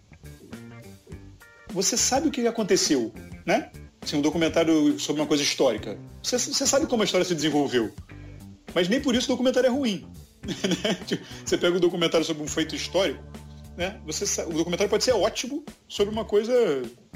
Você 1.73 1.97
sabe 1.97 2.29
o 2.29 2.31
que 2.31 2.47
aconteceu, 2.47 3.13
né? 3.47 3.71
Assim, 4.01 4.17
um 4.17 4.23
documentário 4.23 4.99
sobre 4.99 5.21
uma 5.21 5.29
coisa 5.29 5.43
histórica. 5.43 5.99
Você, 6.23 6.39
você 6.39 6.67
sabe 6.67 6.87
como 6.87 7.03
a 7.03 7.05
história 7.05 7.25
se 7.25 7.35
desenvolveu. 7.35 7.93
Mas 8.75 8.89
nem 8.89 9.01
por 9.01 9.15
isso 9.15 9.27
o 9.27 9.35
documentário 9.35 9.67
é 9.67 9.71
ruim. 9.71 10.07
Né? 10.83 10.95
Tipo, 11.07 11.23
você 11.45 11.59
pega 11.59 11.77
um 11.77 11.81
documentário 11.81 12.25
sobre 12.25 12.43
um 12.43 12.49
feito 12.49 12.75
histórico, 12.75 13.23
né? 13.81 13.99
Você, 14.05 14.43
o 14.43 14.53
documentário 14.53 14.91
pode 14.91 15.03
ser 15.03 15.13
ótimo 15.13 15.65
sobre 15.89 16.13
uma 16.13 16.23
coisa 16.23 16.53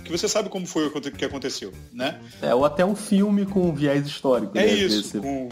que 0.02 0.10
você 0.10 0.26
sabe 0.26 0.48
como 0.48 0.66
foi 0.66 0.86
o 0.86 0.90
que 0.90 1.24
aconteceu, 1.26 1.70
né? 1.92 2.18
É, 2.40 2.54
ou 2.54 2.64
até 2.64 2.82
um 2.86 2.96
filme 2.96 3.44
com 3.44 3.70
viés 3.74 4.06
histórico. 4.06 4.56
É 4.56 4.64
né? 4.64 4.72
isso, 4.72 5.20
com, 5.20 5.50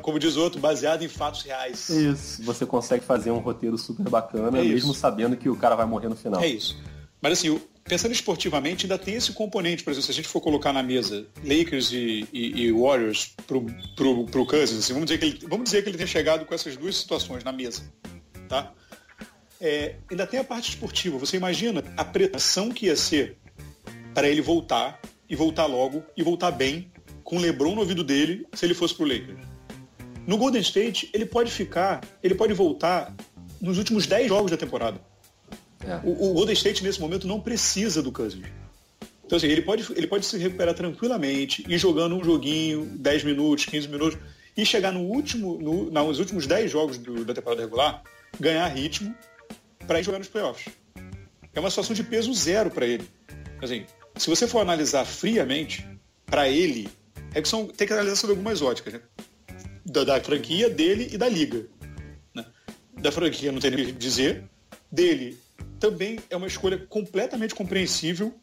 como 0.00 0.16
diz 0.16 0.36
outro, 0.36 0.60
baseado 0.60 1.02
em 1.02 1.08
fatos 1.08 1.42
reais. 1.42 1.88
Isso, 1.90 2.40
você 2.44 2.64
consegue 2.64 3.04
fazer 3.04 3.32
um 3.32 3.38
roteiro 3.38 3.76
super 3.76 4.08
bacana, 4.08 4.60
é 4.60 4.62
mesmo 4.62 4.94
sabendo 4.94 5.36
que 5.36 5.48
o 5.48 5.56
cara 5.56 5.74
vai 5.74 5.86
morrer 5.86 6.08
no 6.08 6.14
final. 6.14 6.40
É 6.40 6.46
isso. 6.46 6.80
Mas 7.20 7.32
assim, 7.32 7.60
pensando 7.82 8.12
esportivamente, 8.12 8.86
ainda 8.86 8.96
tem 8.96 9.16
esse 9.16 9.32
componente, 9.32 9.82
por 9.82 9.90
exemplo, 9.90 10.06
se 10.06 10.12
a 10.12 10.14
gente 10.14 10.28
for 10.28 10.40
colocar 10.40 10.72
na 10.72 10.84
mesa 10.84 11.26
Lakers 11.42 11.90
e, 11.90 12.28
e, 12.32 12.62
e 12.62 12.72
Warriors 12.72 13.34
pro, 13.44 13.66
pro, 13.96 14.24
pro 14.26 14.46
Cousins, 14.46 14.78
assim, 14.78 14.92
vamos, 14.92 15.06
dizer 15.06 15.18
que 15.18 15.24
ele, 15.24 15.38
vamos 15.48 15.64
dizer 15.64 15.82
que 15.82 15.88
ele 15.88 15.96
tenha 15.96 16.06
chegado 16.06 16.46
com 16.46 16.54
essas 16.54 16.76
duas 16.76 16.96
situações 16.96 17.42
na 17.42 17.50
mesa, 17.50 17.82
tá? 18.48 18.72
É, 19.60 19.96
ainda 20.10 20.26
tem 20.26 20.40
a 20.40 20.44
parte 20.44 20.70
esportiva. 20.70 21.18
Você 21.18 21.36
imagina 21.36 21.82
a 21.96 22.04
pressão 22.04 22.70
que 22.70 22.86
ia 22.86 22.96
ser 22.96 23.36
para 24.12 24.28
ele 24.28 24.40
voltar, 24.40 25.00
e 25.28 25.34
voltar 25.34 25.66
logo, 25.66 26.04
e 26.16 26.22
voltar 26.22 26.50
bem, 26.50 26.90
com 27.22 27.36
o 27.36 27.40
LeBron 27.40 27.74
no 27.74 27.80
ouvido 27.80 28.04
dele, 28.04 28.46
se 28.52 28.64
ele 28.64 28.74
fosse 28.74 28.94
pro 28.94 29.06
Lakers. 29.06 29.38
No 30.26 30.36
Golden 30.36 30.60
State, 30.60 31.10
ele 31.12 31.26
pode 31.26 31.50
ficar, 31.50 32.02
ele 32.22 32.34
pode 32.34 32.52
voltar 32.52 33.14
nos 33.60 33.78
últimos 33.78 34.06
10 34.06 34.28
jogos 34.28 34.50
da 34.50 34.56
temporada. 34.56 35.00
É. 35.86 35.96
O, 36.04 36.30
o, 36.30 36.34
Golden 36.34 36.54
State, 36.54 36.82
nesse 36.82 37.00
momento, 37.00 37.26
não 37.26 37.40
precisa 37.40 38.02
do 38.02 38.12
Cousins. 38.12 38.46
Então, 39.24 39.36
assim, 39.36 39.48
ele 39.48 39.62
pode, 39.62 39.86
ele 39.96 40.06
pode 40.06 40.26
se 40.26 40.36
recuperar 40.38 40.74
tranquilamente, 40.74 41.64
ir 41.68 41.78
jogando 41.78 42.14
um 42.16 42.22
joguinho, 42.22 42.86
10 42.96 43.24
minutos, 43.24 43.64
15 43.66 43.88
minutos, 43.88 44.18
e 44.56 44.64
chegar 44.64 44.92
no 44.92 45.00
último, 45.00 45.58
no, 45.58 45.90
nos 45.90 46.18
últimos 46.18 46.46
10 46.46 46.70
jogos 46.70 46.98
do, 46.98 47.24
da 47.24 47.34
temporada 47.34 47.62
regular, 47.62 48.02
ganhar 48.38 48.66
ritmo 48.68 49.14
para 49.86 50.00
ir 50.00 50.04
jogar 50.04 50.18
nos 50.18 50.28
playoffs. 50.28 50.72
É 51.52 51.60
uma 51.60 51.70
situação 51.70 51.94
de 51.94 52.02
peso 52.02 52.32
zero 52.34 52.70
para 52.70 52.86
ele. 52.86 53.08
Assim, 53.62 53.86
se 54.16 54.28
você 54.28 54.46
for 54.46 54.60
analisar 54.60 55.04
friamente, 55.04 55.86
para 56.26 56.48
ele, 56.48 56.88
é 57.34 57.40
que 57.40 57.48
são, 57.48 57.66
tem 57.66 57.86
que 57.86 57.92
analisar 57.92 58.16
sobre 58.16 58.32
algumas 58.32 58.60
óticas, 58.62 58.94
né? 58.94 59.00
da, 59.84 60.04
da, 60.04 60.20
franquia, 60.20 60.68
dele 60.68 61.08
e 61.12 61.18
da 61.18 61.28
liga. 61.28 61.66
Né? 62.34 62.44
Da 63.00 63.12
franquia 63.12 63.52
não 63.52 63.60
tem 63.60 63.70
nem 63.70 63.84
o 63.84 63.86
que 63.86 63.92
dizer, 63.92 64.44
dele 64.90 65.38
também 65.78 66.18
é 66.30 66.36
uma 66.36 66.46
escolha 66.46 66.78
completamente 66.78 67.54
compreensível. 67.54 68.34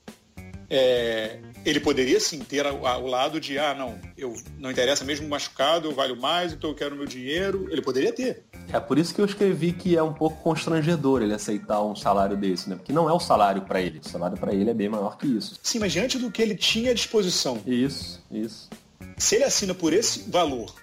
É, 0.74 1.38
ele 1.66 1.82
poderia 1.82 2.18
sim 2.18 2.40
ter 2.40 2.66
o 2.66 3.06
lado 3.06 3.42
de, 3.42 3.60
ah, 3.60 3.76
não, 3.76 4.00
eu 4.18 4.34
não 4.58 4.72
interessa 4.72 5.04
mesmo 5.04 5.28
machucado, 5.28 5.90
eu 5.90 5.94
valho 5.94 6.16
mais, 6.16 6.54
então 6.54 6.70
eu 6.70 6.76
quero 6.76 6.96
meu 6.96 7.06
dinheiro. 7.06 7.68
Ele 7.70 7.82
poderia 7.82 8.14
ter. 8.14 8.46
É 8.72 8.80
por 8.80 8.98
isso 8.98 9.14
que 9.14 9.20
eu 9.20 9.26
escrevi 9.26 9.74
que 9.74 9.98
é 9.98 10.02
um 10.02 10.14
pouco 10.14 10.42
constrangedor 10.42 11.22
ele 11.22 11.34
aceitar 11.34 11.84
um 11.84 11.94
salário 11.94 12.38
desse, 12.38 12.70
né? 12.70 12.78
Porque 12.78 12.94
não 12.94 13.10
é 13.10 13.12
o 13.12 13.20
salário 13.20 13.64
para 13.64 13.82
ele. 13.82 14.00
O 14.00 14.08
salário 14.08 14.38
para 14.38 14.54
ele 14.54 14.70
é 14.70 14.74
bem 14.74 14.88
maior 14.88 15.18
que 15.18 15.28
isso. 15.28 15.60
Sim, 15.62 15.80
mas 15.80 15.92
diante 15.92 16.18
do 16.18 16.32
que 16.32 16.42
ele 16.42 16.56
tinha 16.56 16.92
à 16.92 16.94
disposição. 16.94 17.62
Isso, 17.68 18.24
isso. 18.32 18.70
Se 19.18 19.36
ele 19.36 19.44
assina 19.44 19.74
por 19.74 19.92
esse 19.92 20.30
valor 20.30 20.74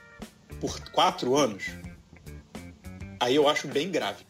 por 0.61 0.79
quatro 0.91 1.35
anos, 1.35 1.65
aí 3.19 3.35
eu 3.35 3.49
acho 3.49 3.67
bem 3.67 3.91
grave. 3.91 4.23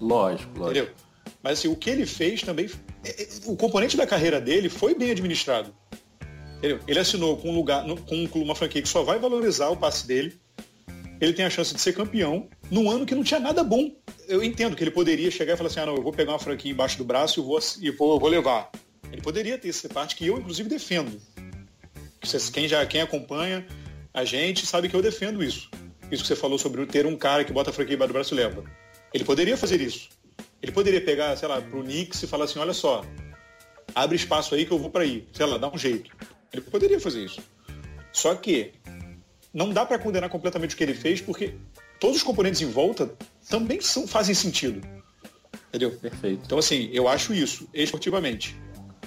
Lógico, 0.00 0.56
lógico. 0.56 0.78
Entendeu? 0.78 0.94
Mas 1.42 1.58
assim, 1.58 1.68
o 1.68 1.74
que 1.74 1.90
ele 1.90 2.06
fez 2.06 2.42
também. 2.42 2.70
É, 3.04 3.22
é, 3.22 3.28
o 3.46 3.56
componente 3.56 3.96
da 3.96 4.06
carreira 4.06 4.40
dele 4.40 4.68
foi 4.68 4.94
bem 4.94 5.10
administrado. 5.10 5.74
Ele 6.62 6.98
assinou 6.98 7.38
com 7.38 7.50
um 7.50 7.54
lugar, 7.54 7.84
com 8.06 8.42
uma 8.42 8.54
franquia 8.54 8.82
que 8.82 8.88
só 8.88 9.02
vai 9.02 9.18
valorizar 9.18 9.70
o 9.70 9.76
passe 9.76 10.06
dele. 10.06 10.38
Ele 11.18 11.32
tem 11.32 11.44
a 11.44 11.50
chance 11.50 11.74
de 11.74 11.80
ser 11.80 11.94
campeão 11.94 12.48
num 12.70 12.90
ano 12.90 13.06
que 13.06 13.14
não 13.14 13.24
tinha 13.24 13.40
nada 13.40 13.64
bom. 13.64 13.90
Eu 14.28 14.42
entendo 14.42 14.76
que 14.76 14.84
ele 14.84 14.90
poderia 14.90 15.30
chegar 15.30 15.54
e 15.54 15.56
falar 15.56 15.68
assim: 15.68 15.80
ah, 15.80 15.86
não, 15.86 15.96
eu 15.96 16.02
vou 16.02 16.12
pegar 16.12 16.32
uma 16.32 16.38
franquia 16.38 16.70
embaixo 16.70 16.98
do 16.98 17.04
braço 17.04 17.40
e 17.40 17.42
vou, 17.42 17.58
e 17.80 17.90
vou, 17.90 18.20
vou 18.20 18.28
levar. 18.28 18.70
Ele 19.10 19.22
poderia 19.22 19.56
ter 19.56 19.70
essa 19.70 19.88
parte 19.88 20.14
que 20.14 20.26
eu, 20.26 20.38
inclusive, 20.38 20.68
defendo. 20.68 21.20
Quem, 22.52 22.68
já, 22.68 22.84
quem 22.84 23.00
acompanha 23.00 23.66
a 24.12 24.24
gente 24.24 24.66
sabe 24.66 24.88
que 24.88 24.94
eu 24.94 25.02
defendo 25.02 25.42
isso. 25.42 25.70
Isso 26.10 26.22
que 26.22 26.28
você 26.28 26.36
falou 26.36 26.58
sobre 26.58 26.84
ter 26.86 27.06
um 27.06 27.16
cara 27.16 27.44
que 27.44 27.52
bota 27.52 27.70
a 27.70 27.72
franquia 27.72 27.94
embaixo 27.94 28.12
do 28.12 28.14
braço 28.14 28.34
e 28.34 28.36
leva. 28.36 28.64
Ele 29.14 29.24
poderia 29.24 29.56
fazer 29.56 29.80
isso. 29.80 30.08
Ele 30.62 30.72
poderia 30.72 31.00
pegar, 31.00 31.36
sei 31.36 31.48
lá, 31.48 31.60
pro 31.60 31.82
Knicks 31.82 32.22
e 32.22 32.26
falar 32.26 32.44
assim, 32.44 32.58
olha 32.58 32.72
só, 32.72 33.04
abre 33.94 34.16
espaço 34.16 34.54
aí 34.54 34.66
que 34.66 34.72
eu 34.72 34.78
vou 34.78 34.90
para 34.90 35.02
aí. 35.02 35.26
Sei 35.32 35.46
lá, 35.46 35.58
dá 35.58 35.70
um 35.70 35.78
jeito. 35.78 36.14
Ele 36.52 36.62
poderia 36.62 37.00
fazer 37.00 37.24
isso. 37.24 37.40
Só 38.12 38.34
que 38.34 38.72
não 39.52 39.70
dá 39.70 39.86
para 39.86 39.98
condenar 39.98 40.28
completamente 40.28 40.74
o 40.74 40.78
que 40.78 40.84
ele 40.84 40.94
fez, 40.94 41.20
porque 41.20 41.54
todos 41.98 42.16
os 42.16 42.22
componentes 42.22 42.60
em 42.60 42.70
volta 42.70 43.10
também 43.48 43.80
são, 43.80 44.06
fazem 44.06 44.34
sentido. 44.34 44.80
Entendeu? 45.68 45.92
Perfeito. 45.92 46.42
Então, 46.44 46.58
assim, 46.58 46.90
eu 46.92 47.08
acho 47.08 47.32
isso, 47.32 47.68
esportivamente. 47.72 48.56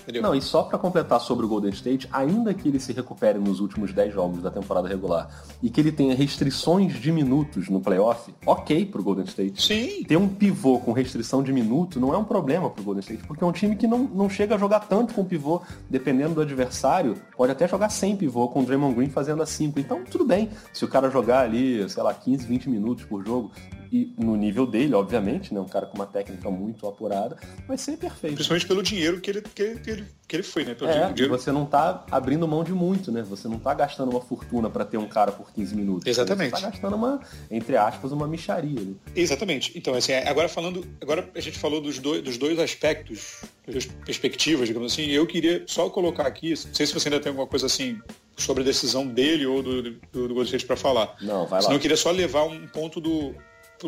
Entendeu? 0.03 0.21
Não, 0.21 0.35
e 0.35 0.41
só 0.41 0.63
para 0.63 0.77
completar 0.77 1.19
sobre 1.19 1.45
o 1.45 1.49
Golden 1.49 1.71
State, 1.71 2.07
ainda 2.11 2.53
que 2.53 2.67
ele 2.67 2.79
se 2.79 2.93
recupere 2.93 3.39
nos 3.39 3.59
últimos 3.59 3.93
10 3.93 4.13
jogos 4.13 4.41
da 4.41 4.51
temporada 4.51 4.87
regular 4.87 5.29
e 5.61 5.69
que 5.69 5.79
ele 5.79 5.91
tenha 5.91 6.13
restrições 6.13 6.99
de 6.99 7.11
minutos 7.11 7.69
no 7.69 7.79
playoff, 7.79 8.33
ok 8.45 8.85
pro 8.85 9.01
Golden 9.01 9.25
State. 9.25 9.61
Sim. 9.61 10.03
Ter 10.03 10.17
um 10.17 10.27
pivô 10.27 10.79
com 10.79 10.91
restrição 10.91 11.41
de 11.41 11.53
minuto 11.53 11.99
não 11.99 12.13
é 12.13 12.17
um 12.17 12.23
problema 12.23 12.69
pro 12.69 12.83
Golden 12.83 13.01
State, 13.01 13.23
porque 13.25 13.43
é 13.43 13.47
um 13.47 13.51
time 13.51 13.75
que 13.75 13.87
não, 13.87 13.99
não 13.99 14.29
chega 14.29 14.55
a 14.55 14.57
jogar 14.57 14.81
tanto 14.81 15.13
com 15.13 15.23
pivô, 15.23 15.61
dependendo 15.89 16.35
do 16.35 16.41
adversário, 16.41 17.15
pode 17.37 17.51
até 17.51 17.67
jogar 17.67 17.89
sem 17.89 18.15
pivô, 18.15 18.47
com 18.49 18.61
o 18.61 18.65
Draymond 18.65 18.95
Green 18.95 19.09
fazendo 19.09 19.41
a 19.41 19.45
5. 19.45 19.79
Então, 19.79 20.03
tudo 20.03 20.25
bem. 20.25 20.49
Se 20.73 20.83
o 20.83 20.87
cara 20.87 21.09
jogar 21.09 21.41
ali, 21.41 21.87
sei 21.89 22.03
lá, 22.03 22.13
15, 22.13 22.45
20 22.45 22.69
minutos 22.69 23.05
por 23.05 23.25
jogo, 23.25 23.51
e 23.93 24.11
no 24.17 24.35
nível 24.35 24.65
dele, 24.65 24.95
obviamente, 24.95 25.53
né? 25.53 25.59
Um 25.59 25.67
cara 25.67 25.85
com 25.85 25.95
uma 25.95 26.07
técnica 26.07 26.49
muito 26.49 26.87
apurada, 26.87 27.37
vai 27.67 27.77
ser 27.77 27.95
perfeito. 27.95 28.33
Principalmente 28.33 28.65
pelo 28.65 28.81
dinheiro 28.81 29.21
que 29.21 29.29
ele, 29.29 29.41
que 29.41 29.61
ele, 29.61 30.05
que 30.27 30.35
ele 30.35 30.41
foi, 30.41 30.65
né? 30.65 30.73
Pelo 30.73 30.89
é, 30.89 31.13
dinheiro. 31.13 31.29
você 31.29 31.51
não 31.51 31.63
tá 31.63 32.03
abrindo 32.09 32.47
mão 32.47 32.63
de 32.63 32.73
muito, 32.73 33.11
né? 33.11 33.21
Você 33.21 33.47
não 33.47 33.59
tá 33.59 33.71
gastando 33.75 34.09
uma 34.09 34.19
fortuna 34.19 34.67
para 34.67 34.83
ter 34.83 34.97
um 34.97 35.07
cara 35.07 35.31
por 35.31 35.53
15 35.53 35.75
minutos. 35.75 36.07
Exatamente. 36.07 36.55
Você 36.55 36.61
tá 36.63 36.71
gastando 36.71 36.95
uma, 36.95 37.21
entre 37.51 37.77
aspas, 37.77 38.11
uma 38.11 38.27
micharia. 38.27 38.81
Né? 38.81 38.95
Exatamente. 39.15 39.71
Então, 39.75 39.93
assim, 39.93 40.13
agora 40.13 40.49
falando, 40.49 40.83
agora 40.99 41.29
a 41.35 41.39
gente 41.39 41.59
falou 41.59 41.79
dos 41.79 41.99
dois, 41.99 42.23
dos 42.23 42.35
dois 42.35 42.57
aspectos, 42.57 43.41
das 43.67 43.85
perspectivas, 43.85 44.67
digamos 44.67 44.91
assim, 44.91 45.05
eu 45.11 45.27
queria 45.27 45.65
só 45.67 45.87
colocar 45.87 46.25
aqui, 46.25 46.49
não 46.49 46.73
sei 46.73 46.87
se 46.87 46.93
você 46.95 47.09
ainda 47.09 47.19
tem 47.19 47.29
alguma 47.29 47.47
coisa 47.47 47.67
assim 47.67 48.01
sobre 48.35 48.63
a 48.63 48.65
decisão 48.65 49.05
dele 49.05 49.45
ou 49.45 49.61
do, 49.61 49.83
do, 49.83 50.27
do 50.29 50.65
para 50.65 50.75
falar. 50.75 51.15
Não, 51.21 51.45
vai 51.45 51.59
lá. 51.59 51.61
Senão 51.61 51.75
eu 51.75 51.79
queria 51.79 51.95
só 51.95 52.09
levar 52.09 52.45
um 52.45 52.67
ponto 52.67 52.99
do 52.99 53.35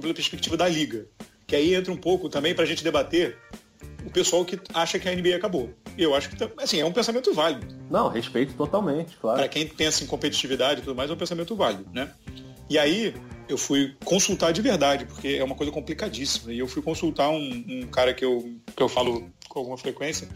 pela 0.02 0.14
perspectiva 0.14 0.58
da 0.58 0.68
liga. 0.68 1.08
Que 1.48 1.56
aí 1.56 1.76
entra 1.76 1.92
um 1.92 1.98
pouco 1.98 2.30
também 2.30 2.56
para 2.56 2.64
a 2.64 2.68
gente 2.68 2.84
debater 2.84 3.38
o 4.06 4.10
pessoal 4.10 4.46
que 4.46 4.60
acha 4.74 5.00
que 5.00 5.10
a 5.10 5.16
NBA 5.16 5.36
acabou. 5.36 5.74
Eu 5.98 6.14
acho 6.16 6.30
que 6.30 6.38
assim, 6.58 6.80
é 6.80 6.86
um 6.86 6.92
pensamento 6.92 7.34
válido. 7.34 7.68
Não, 7.90 8.08
respeito 8.08 8.54
totalmente, 8.54 9.18
claro. 9.18 9.40
Para 9.40 9.48
quem 9.48 9.68
pensa 9.68 10.04
em 10.04 10.08
competitividade 10.08 10.82
e 10.82 10.84
tudo 10.84 10.96
mais, 10.96 11.10
é 11.10 11.14
um 11.14 11.18
pensamento 11.18 11.56
válido, 11.56 11.86
né? 11.92 12.12
E 12.70 12.78
aí 12.78 13.14
eu 13.48 13.58
fui 13.58 13.96
consultar 14.04 14.52
de 14.52 14.62
verdade, 14.62 15.06
porque 15.06 15.30
é 15.30 15.44
uma 15.44 15.56
coisa 15.56 15.72
complicadíssima. 15.72 16.52
E 16.52 16.60
eu 16.60 16.68
fui 16.68 16.82
consultar 16.82 17.30
um, 17.30 17.66
um 17.68 17.88
cara 17.88 18.14
que 18.14 18.26
eu, 18.26 18.56
que 18.76 18.82
eu 18.82 18.90
falo 18.90 19.30
com 19.48 19.60
alguma 19.60 19.78
frequência, 19.78 20.28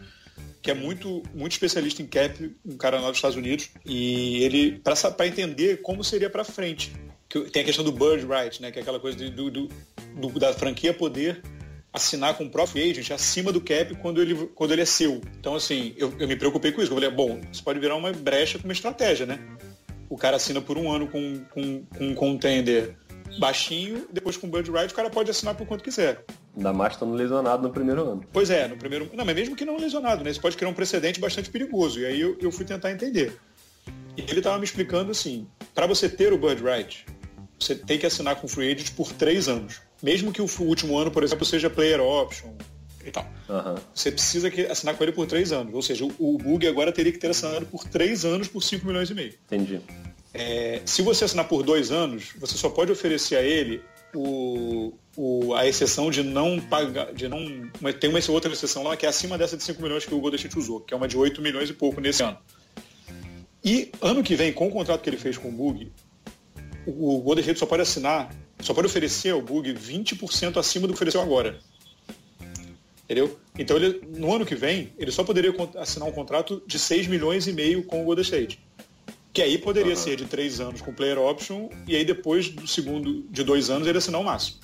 que 0.62 0.70
é 0.70 0.74
muito, 0.74 1.22
muito 1.34 1.52
especialista 1.52 2.02
em 2.02 2.06
cap, 2.06 2.54
um 2.64 2.76
cara 2.76 3.00
lá 3.00 3.08
dos 3.08 3.18
Estados 3.18 3.36
Unidos, 3.36 3.70
e 3.84 4.42
ele, 4.42 4.80
para 5.14 5.26
entender 5.26 5.80
como 5.82 6.04
seria 6.04 6.30
para 6.30 6.44
frente 6.44 6.92
tem 7.52 7.62
a 7.62 7.64
questão 7.64 7.84
do 7.84 7.92
bird 7.92 8.26
right, 8.26 8.60
né? 8.60 8.72
Que 8.72 8.80
é 8.80 8.82
aquela 8.82 8.98
coisa 8.98 9.16
do, 9.30 9.50
do, 9.50 9.68
do, 10.16 10.38
da 10.38 10.52
franquia 10.52 10.92
poder 10.92 11.40
assinar 11.92 12.36
com 12.36 12.44
o 12.44 12.50
próprio 12.50 12.82
agent 12.82 13.10
acima 13.10 13.52
do 13.52 13.60
cap 13.60 13.94
quando 13.96 14.20
ele, 14.20 14.34
quando 14.54 14.72
ele 14.72 14.82
é 14.82 14.84
seu. 14.84 15.20
Então, 15.38 15.54
assim, 15.54 15.94
eu, 15.96 16.12
eu 16.18 16.26
me 16.26 16.36
preocupei 16.36 16.72
com 16.72 16.82
isso. 16.82 16.90
Eu 16.90 16.96
falei, 16.96 17.10
bom, 17.10 17.40
isso 17.52 17.62
pode 17.62 17.78
virar 17.78 17.96
uma 17.96 18.12
brecha 18.12 18.58
com 18.58 18.64
uma 18.64 18.72
estratégia, 18.72 19.26
né? 19.26 19.38
O 20.08 20.16
cara 20.16 20.36
assina 20.36 20.60
por 20.60 20.76
um 20.76 20.90
ano 20.90 21.06
com, 21.06 21.44
com, 21.50 21.84
com 21.84 22.08
um 22.08 22.14
contender 22.14 22.96
baixinho, 23.38 24.08
depois 24.12 24.36
com 24.36 24.48
o 24.48 24.50
bird 24.50 24.68
right 24.72 24.92
o 24.92 24.96
cara 24.96 25.08
pode 25.08 25.30
assinar 25.30 25.54
por 25.54 25.64
quanto 25.66 25.84
quiser. 25.84 26.24
Ainda 26.56 26.72
mais 26.72 26.94
estando 26.94 27.14
lesionado 27.14 27.62
no 27.62 27.72
primeiro 27.72 28.02
ano. 28.02 28.24
Pois 28.32 28.50
é, 28.50 28.66
no 28.66 28.76
primeiro. 28.76 29.08
Não, 29.14 29.24
mas 29.24 29.36
mesmo 29.36 29.54
que 29.54 29.64
não 29.64 29.76
lesionado, 29.76 30.24
né? 30.24 30.30
Isso 30.30 30.40
pode 30.40 30.56
criar 30.56 30.68
um 30.68 30.74
precedente 30.74 31.20
bastante 31.20 31.48
perigoso. 31.48 32.00
E 32.00 32.06
aí 32.06 32.20
eu, 32.20 32.36
eu 32.40 32.50
fui 32.50 32.64
tentar 32.64 32.90
entender. 32.90 33.38
E 34.16 34.22
ele 34.22 34.38
estava 34.38 34.58
me 34.58 34.64
explicando 34.64 35.12
assim, 35.12 35.46
para 35.74 35.86
você 35.86 36.08
ter 36.08 36.32
o 36.32 36.38
bird 36.38 36.62
right, 36.62 37.06
você 37.60 37.74
tem 37.74 37.98
que 37.98 38.06
assinar 38.06 38.36
com 38.36 38.46
o 38.46 38.48
Free 38.48 38.72
Agent 38.72 38.92
por 38.92 39.12
três 39.12 39.48
anos. 39.48 39.80
Mesmo 40.02 40.32
que 40.32 40.40
o 40.40 40.48
último 40.60 40.96
ano, 40.96 41.10
por 41.10 41.22
exemplo, 41.22 41.44
seja 41.44 41.68
player 41.68 42.00
option 42.00 42.54
e 43.04 43.10
tal. 43.10 43.24
Uhum. 43.48 43.74
Você 43.94 44.10
precisa 44.10 44.50
assinar 44.70 44.96
com 44.96 45.04
ele 45.04 45.12
por 45.12 45.26
três 45.26 45.52
anos. 45.52 45.74
Ou 45.74 45.82
seja, 45.82 46.04
o 46.04 46.38
Bug 46.38 46.66
agora 46.66 46.90
teria 46.90 47.12
que 47.12 47.18
ter 47.18 47.30
assinado 47.30 47.66
por 47.66 47.84
três 47.84 48.24
anos 48.24 48.48
por 48.48 48.62
5 48.62 48.86
milhões 48.86 49.10
e 49.10 49.14
meio. 49.14 49.34
Entendi. 49.46 49.80
É, 50.32 50.80
se 50.86 51.02
você 51.02 51.24
assinar 51.24 51.48
por 51.48 51.62
dois 51.62 51.90
anos, 51.90 52.32
você 52.38 52.56
só 52.56 52.70
pode 52.70 52.90
oferecer 52.90 53.36
a 53.36 53.42
ele 53.42 53.82
o, 54.14 54.92
o, 55.16 55.54
a 55.54 55.66
exceção 55.66 56.10
de 56.10 56.22
não 56.22 56.60
pagar, 56.60 57.12
de 57.12 57.28
não. 57.28 57.68
Tem 57.98 58.08
uma 58.08 58.20
outra 58.28 58.52
exceção 58.52 58.82
lá 58.82 58.96
que 58.96 59.04
é 59.04 59.08
acima 59.08 59.36
dessa 59.36 59.56
de 59.56 59.62
5 59.62 59.82
milhões 59.82 60.06
que 60.06 60.14
o 60.14 60.20
Golden 60.20 60.36
State 60.36 60.58
usou, 60.58 60.80
que 60.80 60.94
é 60.94 60.96
uma 60.96 61.08
de 61.08 61.16
8 61.16 61.42
milhões 61.42 61.68
e 61.68 61.74
pouco 61.74 62.00
nesse 62.00 62.22
ano. 62.22 62.38
E 63.62 63.90
ano 64.00 64.22
que 64.22 64.34
vem, 64.34 64.52
com 64.52 64.68
o 64.68 64.70
contrato 64.70 65.02
que 65.02 65.10
ele 65.10 65.18
fez 65.18 65.36
com 65.36 65.48
o 65.48 65.52
Bug, 65.52 65.92
o 66.86 67.20
Golden 67.20 67.42
State 67.42 67.58
só 67.58 67.66
pode 67.66 67.82
assinar, 67.82 68.34
só 68.60 68.74
pode 68.74 68.86
oferecer 68.86 69.30
ao 69.30 69.42
Bug 69.42 69.72
20% 69.72 70.56
acima 70.56 70.86
do 70.86 70.92
que 70.92 70.96
ofereceu 70.96 71.20
agora. 71.20 71.58
Entendeu? 73.04 73.38
Então, 73.58 73.76
ele, 73.76 74.00
no 74.16 74.32
ano 74.32 74.46
que 74.46 74.54
vem, 74.54 74.92
ele 74.96 75.10
só 75.10 75.24
poderia 75.24 75.52
assinar 75.76 76.08
um 76.08 76.12
contrato 76.12 76.62
de 76.66 76.78
6 76.78 77.08
milhões 77.08 77.46
e 77.48 77.52
meio 77.52 77.82
com 77.82 78.02
o 78.02 78.04
Golden 78.04 78.22
State. 78.22 78.60
Que 79.32 79.42
aí 79.42 79.58
poderia 79.58 79.94
uhum. 79.94 79.98
ser 79.98 80.16
de 80.16 80.26
3 80.26 80.60
anos 80.60 80.80
com 80.80 80.92
player 80.92 81.18
option 81.18 81.68
e 81.86 81.96
aí 81.96 82.04
depois 82.04 82.48
do 82.48 82.66
segundo 82.66 83.22
de 83.30 83.42
2 83.42 83.70
anos 83.70 83.88
ele 83.88 83.98
assinar 83.98 84.20
o 84.20 84.24
máximo. 84.24 84.58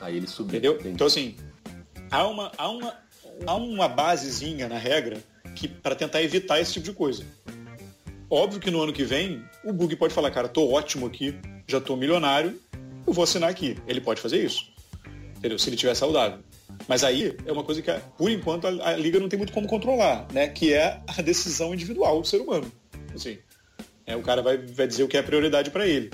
Aí 0.00 0.16
ele 0.16 0.26
subiu. 0.26 0.58
Entendeu? 0.58 0.78
Então, 0.84 1.06
assim, 1.06 1.36
há 2.10 2.26
uma, 2.26 2.52
há 2.56 2.68
uma, 2.68 2.94
há 3.46 3.54
uma 3.54 3.88
basezinha 3.88 4.68
na 4.68 4.78
regra 4.78 5.22
que 5.54 5.68
para 5.68 5.94
tentar 5.94 6.22
evitar 6.22 6.58
esse 6.60 6.72
tipo 6.72 6.86
de 6.86 6.92
coisa. 6.92 7.24
Óbvio 8.32 8.60
que 8.60 8.70
no 8.70 8.80
ano 8.80 8.94
que 8.94 9.04
vem, 9.04 9.44
o 9.62 9.74
Bug 9.74 9.94
pode 9.94 10.14
falar, 10.14 10.30
cara, 10.30 10.48
tô 10.48 10.72
ótimo 10.72 11.04
aqui, 11.04 11.36
já 11.68 11.78
tô 11.78 11.94
milionário, 11.96 12.58
eu 13.06 13.12
vou 13.12 13.24
assinar 13.24 13.50
aqui. 13.50 13.76
Ele 13.86 14.00
pode 14.00 14.22
fazer 14.22 14.42
isso. 14.42 14.72
Entendeu? 15.36 15.58
Se 15.58 15.68
ele 15.68 15.74
estiver 15.74 15.94
saudável. 15.94 16.38
Mas 16.88 17.04
aí 17.04 17.36
é 17.44 17.52
uma 17.52 17.62
coisa 17.62 17.82
que, 17.82 17.92
por 18.16 18.30
enquanto, 18.30 18.66
a, 18.66 18.88
a, 18.88 18.96
liga 18.96 19.20
não 19.20 19.28
tem 19.28 19.36
muito 19.36 19.52
como 19.52 19.68
controlar, 19.68 20.26
né? 20.32 20.48
Que 20.48 20.72
é 20.72 21.02
a 21.06 21.20
decisão 21.20 21.74
individual 21.74 22.22
do 22.22 22.26
ser 22.26 22.40
humano. 22.40 22.72
Assim, 23.14 23.36
é, 24.06 24.16
o 24.16 24.22
cara 24.22 24.40
vai, 24.40 24.56
vai 24.56 24.86
dizer 24.86 25.02
o 25.02 25.08
que 25.08 25.18
é 25.18 25.22
prioridade 25.22 25.70
para 25.70 25.86
ele, 25.86 26.10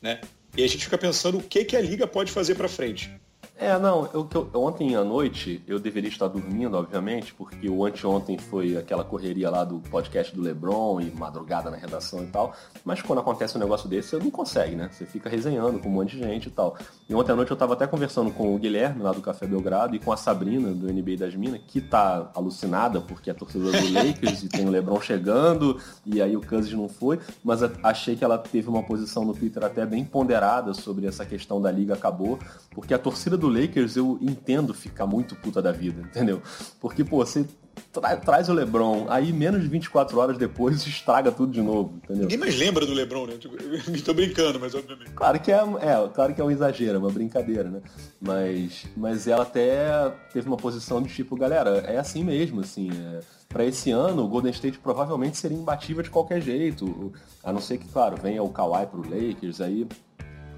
né? 0.00 0.20
E 0.56 0.62
a 0.62 0.68
gente 0.68 0.84
fica 0.84 0.96
pensando 0.96 1.38
o 1.38 1.42
que, 1.42 1.64
que 1.64 1.76
a 1.76 1.80
liga 1.80 2.06
pode 2.06 2.30
fazer 2.30 2.54
para 2.54 2.68
frente. 2.68 3.10
É, 3.58 3.78
não, 3.78 4.06
eu, 4.12 4.28
eu, 4.34 4.60
ontem 4.60 4.94
à 4.94 5.02
noite 5.02 5.62
eu 5.66 5.80
deveria 5.80 6.10
estar 6.10 6.28
dormindo, 6.28 6.76
obviamente, 6.76 7.32
porque 7.32 7.70
o 7.70 7.86
anteontem 7.86 8.36
foi 8.36 8.76
aquela 8.76 9.02
correria 9.02 9.48
lá 9.48 9.64
do 9.64 9.78
podcast 9.90 10.36
do 10.36 10.42
Lebron 10.42 11.00
e 11.00 11.10
madrugada 11.10 11.70
na 11.70 11.76
redação 11.78 12.22
e 12.22 12.26
tal. 12.26 12.54
Mas 12.84 13.00
quando 13.00 13.20
acontece 13.20 13.56
um 13.56 13.60
negócio 13.60 13.88
desse, 13.88 14.10
você 14.10 14.18
não 14.18 14.30
consegue, 14.30 14.76
né? 14.76 14.90
Você 14.92 15.06
fica 15.06 15.30
resenhando 15.30 15.78
com 15.78 15.88
um 15.88 15.92
monte 15.92 16.16
de 16.16 16.22
gente 16.22 16.48
e 16.48 16.50
tal. 16.50 16.76
E 17.08 17.14
ontem 17.14 17.32
à 17.32 17.36
noite 17.36 17.50
eu 17.50 17.54
estava 17.54 17.72
até 17.72 17.86
conversando 17.86 18.30
com 18.30 18.54
o 18.54 18.58
Guilherme 18.58 19.02
lá 19.02 19.12
do 19.12 19.22
Café 19.22 19.46
Belgrado 19.46 19.96
e 19.96 19.98
com 19.98 20.12
a 20.12 20.18
Sabrina 20.18 20.74
do 20.74 20.92
NBA 20.92 21.16
das 21.16 21.34
Minas, 21.34 21.62
que 21.66 21.80
tá 21.80 22.30
alucinada 22.34 23.00
porque 23.00 23.30
é 23.30 23.34
torcedora 23.34 23.80
do 23.80 23.90
Lakers 23.90 24.42
e 24.42 24.48
tem 24.50 24.66
o 24.66 24.70
Lebron 24.70 25.00
chegando 25.00 25.80
e 26.04 26.20
aí 26.20 26.36
o 26.36 26.46
Cousins 26.46 26.74
não 26.74 26.90
foi, 26.90 27.18
mas 27.42 27.60
achei 27.82 28.16
que 28.16 28.24
ela 28.24 28.36
teve 28.36 28.68
uma 28.68 28.82
posição 28.82 29.24
no 29.24 29.32
Twitter 29.32 29.64
até 29.64 29.86
bem 29.86 30.04
ponderada 30.04 30.74
sobre 30.74 31.06
essa 31.06 31.24
questão 31.24 31.60
da 31.60 31.72
liga 31.72 31.94
acabou, 31.94 32.38
porque 32.70 32.92
a 32.92 32.98
torcida 32.98 33.36
do 33.36 33.45
do 33.48 33.60
Lakers 33.60 33.96
eu 33.96 34.18
entendo 34.20 34.74
ficar 34.74 35.06
muito 35.06 35.34
puta 35.36 35.62
da 35.62 35.72
vida, 35.72 36.00
entendeu? 36.02 36.42
Porque, 36.80 37.04
pô, 37.04 37.18
você 37.18 37.46
tra 37.92 38.16
traz 38.16 38.48
o 38.48 38.52
LeBron, 38.52 39.06
aí 39.08 39.32
menos 39.32 39.62
de 39.62 39.68
24 39.68 40.18
horas 40.18 40.38
depois 40.38 40.84
estraga 40.86 41.30
tudo 41.30 41.52
de 41.52 41.62
novo, 41.62 41.94
entendeu? 42.02 42.22
Ninguém 42.22 42.38
mais 42.38 42.58
lembra 42.58 42.84
do 42.84 42.92
LeBron, 42.92 43.26
né? 43.26 43.34
Tipo, 43.38 43.56
eu 43.56 44.02
tô 44.02 44.14
brincando, 44.14 44.58
mas 44.58 44.74
obviamente. 44.74 45.10
Claro 45.12 45.40
que 45.40 45.52
é, 45.52 45.56
é, 45.56 46.08
claro 46.12 46.34
que 46.34 46.40
é 46.40 46.44
um 46.44 46.50
exagero, 46.50 46.96
é 46.96 46.98
uma 46.98 47.10
brincadeira, 47.10 47.70
né? 47.70 47.80
Mas, 48.20 48.86
mas 48.96 49.26
ela 49.26 49.42
até 49.42 50.10
teve 50.32 50.48
uma 50.48 50.56
posição 50.56 51.00
de 51.00 51.12
tipo, 51.12 51.36
galera, 51.36 51.78
é 51.86 51.98
assim 51.98 52.24
mesmo, 52.24 52.60
assim, 52.60 52.90
é, 52.90 53.20
para 53.48 53.64
esse 53.64 53.90
ano 53.90 54.24
o 54.24 54.28
Golden 54.28 54.52
State 54.52 54.78
provavelmente 54.78 55.36
seria 55.36 55.56
imbatível 55.56 56.02
de 56.02 56.10
qualquer 56.10 56.40
jeito, 56.40 57.12
a 57.42 57.52
não 57.52 57.60
ser 57.60 57.78
que, 57.78 57.88
claro, 57.88 58.16
venha 58.20 58.42
o 58.42 58.50
Kawhi 58.50 58.86
pro 58.86 59.02
Lakers, 59.02 59.60
aí 59.60 59.86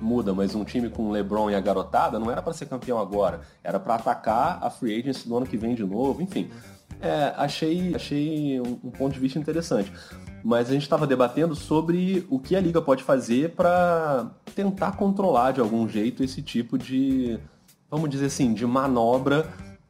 muda, 0.00 0.32
mas 0.32 0.54
um 0.54 0.64
time 0.64 0.88
com 0.88 1.10
LeBron 1.10 1.50
e 1.50 1.54
a 1.54 1.60
garotada 1.60 2.18
não 2.18 2.30
era 2.30 2.42
para 2.42 2.52
ser 2.52 2.66
campeão 2.66 2.98
agora, 2.98 3.40
era 3.62 3.78
para 3.78 3.94
atacar 3.94 4.58
a 4.62 4.70
free 4.70 4.98
agency 4.98 5.28
do 5.28 5.36
ano 5.36 5.46
que 5.46 5.56
vem 5.56 5.74
de 5.74 5.84
novo, 5.84 6.22
enfim. 6.22 6.50
É, 7.00 7.32
achei, 7.36 7.94
achei 7.94 8.60
um, 8.60 8.78
um 8.84 8.90
ponto 8.90 9.12
de 9.12 9.20
vista 9.20 9.38
interessante. 9.38 9.92
Mas 10.42 10.68
a 10.68 10.72
gente 10.72 10.82
estava 10.82 11.06
debatendo 11.06 11.54
sobre 11.54 12.26
o 12.30 12.38
que 12.38 12.54
a 12.56 12.60
liga 12.60 12.80
pode 12.80 13.02
fazer 13.02 13.50
para 13.50 14.30
tentar 14.54 14.92
controlar 14.92 15.52
de 15.52 15.60
algum 15.60 15.88
jeito 15.88 16.22
esse 16.22 16.42
tipo 16.42 16.78
de, 16.78 17.38
vamos 17.90 18.08
dizer 18.08 18.26
assim, 18.26 18.54
de 18.54 18.64
manobra 18.66 19.48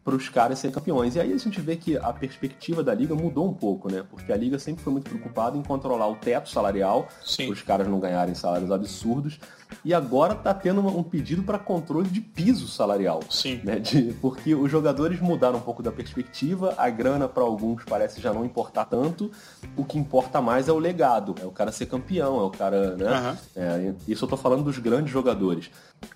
para 0.08 0.16
os 0.16 0.28
caras 0.28 0.58
serem 0.58 0.74
campeões. 0.74 1.16
E 1.16 1.20
aí 1.20 1.32
a 1.32 1.36
gente 1.36 1.60
vê 1.60 1.76
que 1.76 1.98
a 1.98 2.12
perspectiva 2.14 2.82
da 2.82 2.94
liga 2.94 3.14
mudou 3.14 3.46
um 3.46 3.52
pouco, 3.52 3.92
né? 3.92 4.02
Porque 4.08 4.32
a 4.32 4.36
liga 4.36 4.58
sempre 4.58 4.82
foi 4.82 4.92
muito 4.92 5.08
preocupada 5.08 5.56
em 5.56 5.62
controlar 5.62 6.08
o 6.08 6.16
teto 6.16 6.48
salarial, 6.48 7.08
para 7.36 7.52
os 7.52 7.62
caras 7.62 7.86
não 7.86 8.00
ganharem 8.00 8.34
salários 8.34 8.70
absurdos 8.70 9.38
e 9.84 9.94
agora 9.94 10.34
está 10.34 10.52
tendo 10.52 10.80
um 10.80 11.02
pedido 11.02 11.42
para 11.42 11.58
controle 11.58 12.08
de 12.08 12.20
piso 12.20 12.68
salarial. 12.68 13.20
Sim. 13.30 13.60
Né? 13.62 13.78
De, 13.78 14.14
porque 14.20 14.54
os 14.54 14.70
jogadores 14.70 15.20
mudaram 15.20 15.58
um 15.58 15.62
pouco 15.62 15.82
da 15.82 15.92
perspectiva, 15.92 16.74
a 16.76 16.88
grana 16.90 17.28
para 17.28 17.42
alguns 17.42 17.84
parece 17.84 18.20
já 18.20 18.32
não 18.32 18.44
importar 18.44 18.84
tanto, 18.84 19.30
o 19.76 19.84
que 19.84 19.98
importa 19.98 20.40
mais 20.40 20.68
é 20.68 20.72
o 20.72 20.78
legado, 20.78 21.34
é 21.40 21.46
o 21.46 21.50
cara 21.50 21.72
ser 21.72 21.86
campeão, 21.86 22.40
é 22.40 22.44
o 22.44 22.50
cara. 22.50 22.96
Né? 22.96 23.06
Uhum. 23.06 23.36
É, 23.56 23.94
isso 24.06 24.24
eu 24.24 24.26
estou 24.26 24.38
falando 24.38 24.64
dos 24.64 24.78
grandes 24.78 25.12
jogadores. 25.12 25.70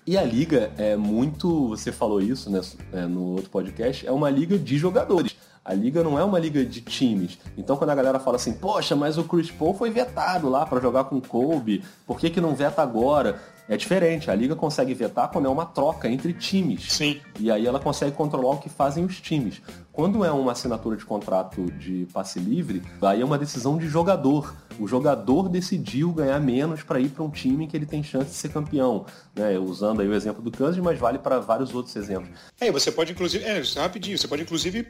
E 0.05 0.17
a 0.17 0.23
liga 0.23 0.71
é 0.77 0.95
muito, 0.95 1.69
você 1.69 1.91
falou 1.91 2.21
isso 2.21 2.49
né, 2.49 2.61
é, 2.91 3.05
no 3.05 3.35
outro 3.35 3.49
podcast, 3.49 4.05
é 4.05 4.11
uma 4.11 4.29
liga 4.29 4.57
de 4.57 4.77
jogadores. 4.77 5.35
A 5.65 5.73
liga 5.73 6.03
não 6.03 6.19
é 6.19 6.23
uma 6.23 6.39
liga 6.39 6.65
de 6.65 6.81
times. 6.81 7.37
Então 7.57 7.77
quando 7.77 7.91
a 7.91 7.95
galera 7.95 8.19
fala 8.19 8.35
assim, 8.35 8.53
poxa, 8.53 8.95
mas 8.95 9.17
o 9.17 9.23
Chris 9.23 9.49
Paul 9.49 9.73
foi 9.73 9.89
vetado 9.89 10.49
lá 10.49 10.65
para 10.65 10.81
jogar 10.81 11.05
com 11.05 11.17
o 11.17 11.21
Kobe, 11.21 11.83
por 12.05 12.19
que, 12.19 12.29
que 12.29 12.41
não 12.41 12.53
veta 12.53 12.81
agora? 12.81 13.39
É 13.67 13.77
diferente, 13.77 14.29
a 14.29 14.35
liga 14.35 14.57
consegue 14.57 14.93
vetar 14.93 15.29
quando 15.29 15.45
é 15.45 15.49
uma 15.49 15.65
troca 15.65 16.09
entre 16.09 16.33
times. 16.33 16.91
Sim. 16.91 17.21
E 17.39 17.49
aí 17.49 17.65
ela 17.65 17.79
consegue 17.79 18.11
controlar 18.11 18.55
o 18.55 18.57
que 18.57 18.67
fazem 18.67 19.05
os 19.05 19.21
times. 19.21 19.61
Quando 19.93 20.25
é 20.25 20.31
uma 20.31 20.51
assinatura 20.51 20.97
de 20.97 21.05
contrato 21.05 21.71
de 21.71 22.05
passe 22.11 22.39
livre, 22.39 22.83
aí 23.01 23.21
é 23.21 23.25
uma 23.25 23.37
decisão 23.37 23.77
de 23.77 23.87
jogador. 23.87 24.53
O 24.79 24.87
jogador 24.87 25.49
decidiu 25.49 26.11
ganhar 26.11 26.39
menos 26.39 26.83
para 26.83 26.99
ir 26.99 27.09
para 27.09 27.23
um 27.23 27.29
time 27.29 27.67
que 27.67 27.75
ele 27.75 27.85
tem 27.85 28.03
chance 28.03 28.29
de 28.29 28.35
ser 28.35 28.49
campeão. 28.49 29.05
Né? 29.35 29.57
Usando 29.57 30.01
aí 30.01 30.07
o 30.07 30.13
exemplo 30.13 30.41
do 30.41 30.51
Kansas, 30.51 30.77
mas 30.77 30.99
vale 30.99 31.17
para 31.17 31.39
vários 31.39 31.73
outros 31.73 31.95
exemplos. 31.95 32.39
É, 32.59 32.71
você 32.71 32.91
pode 32.91 33.11
inclusive, 33.11 33.43
é, 33.43 33.61
rapidinho, 33.77 34.17
você 34.17 34.27
pode 34.27 34.41
inclusive, 34.41 34.87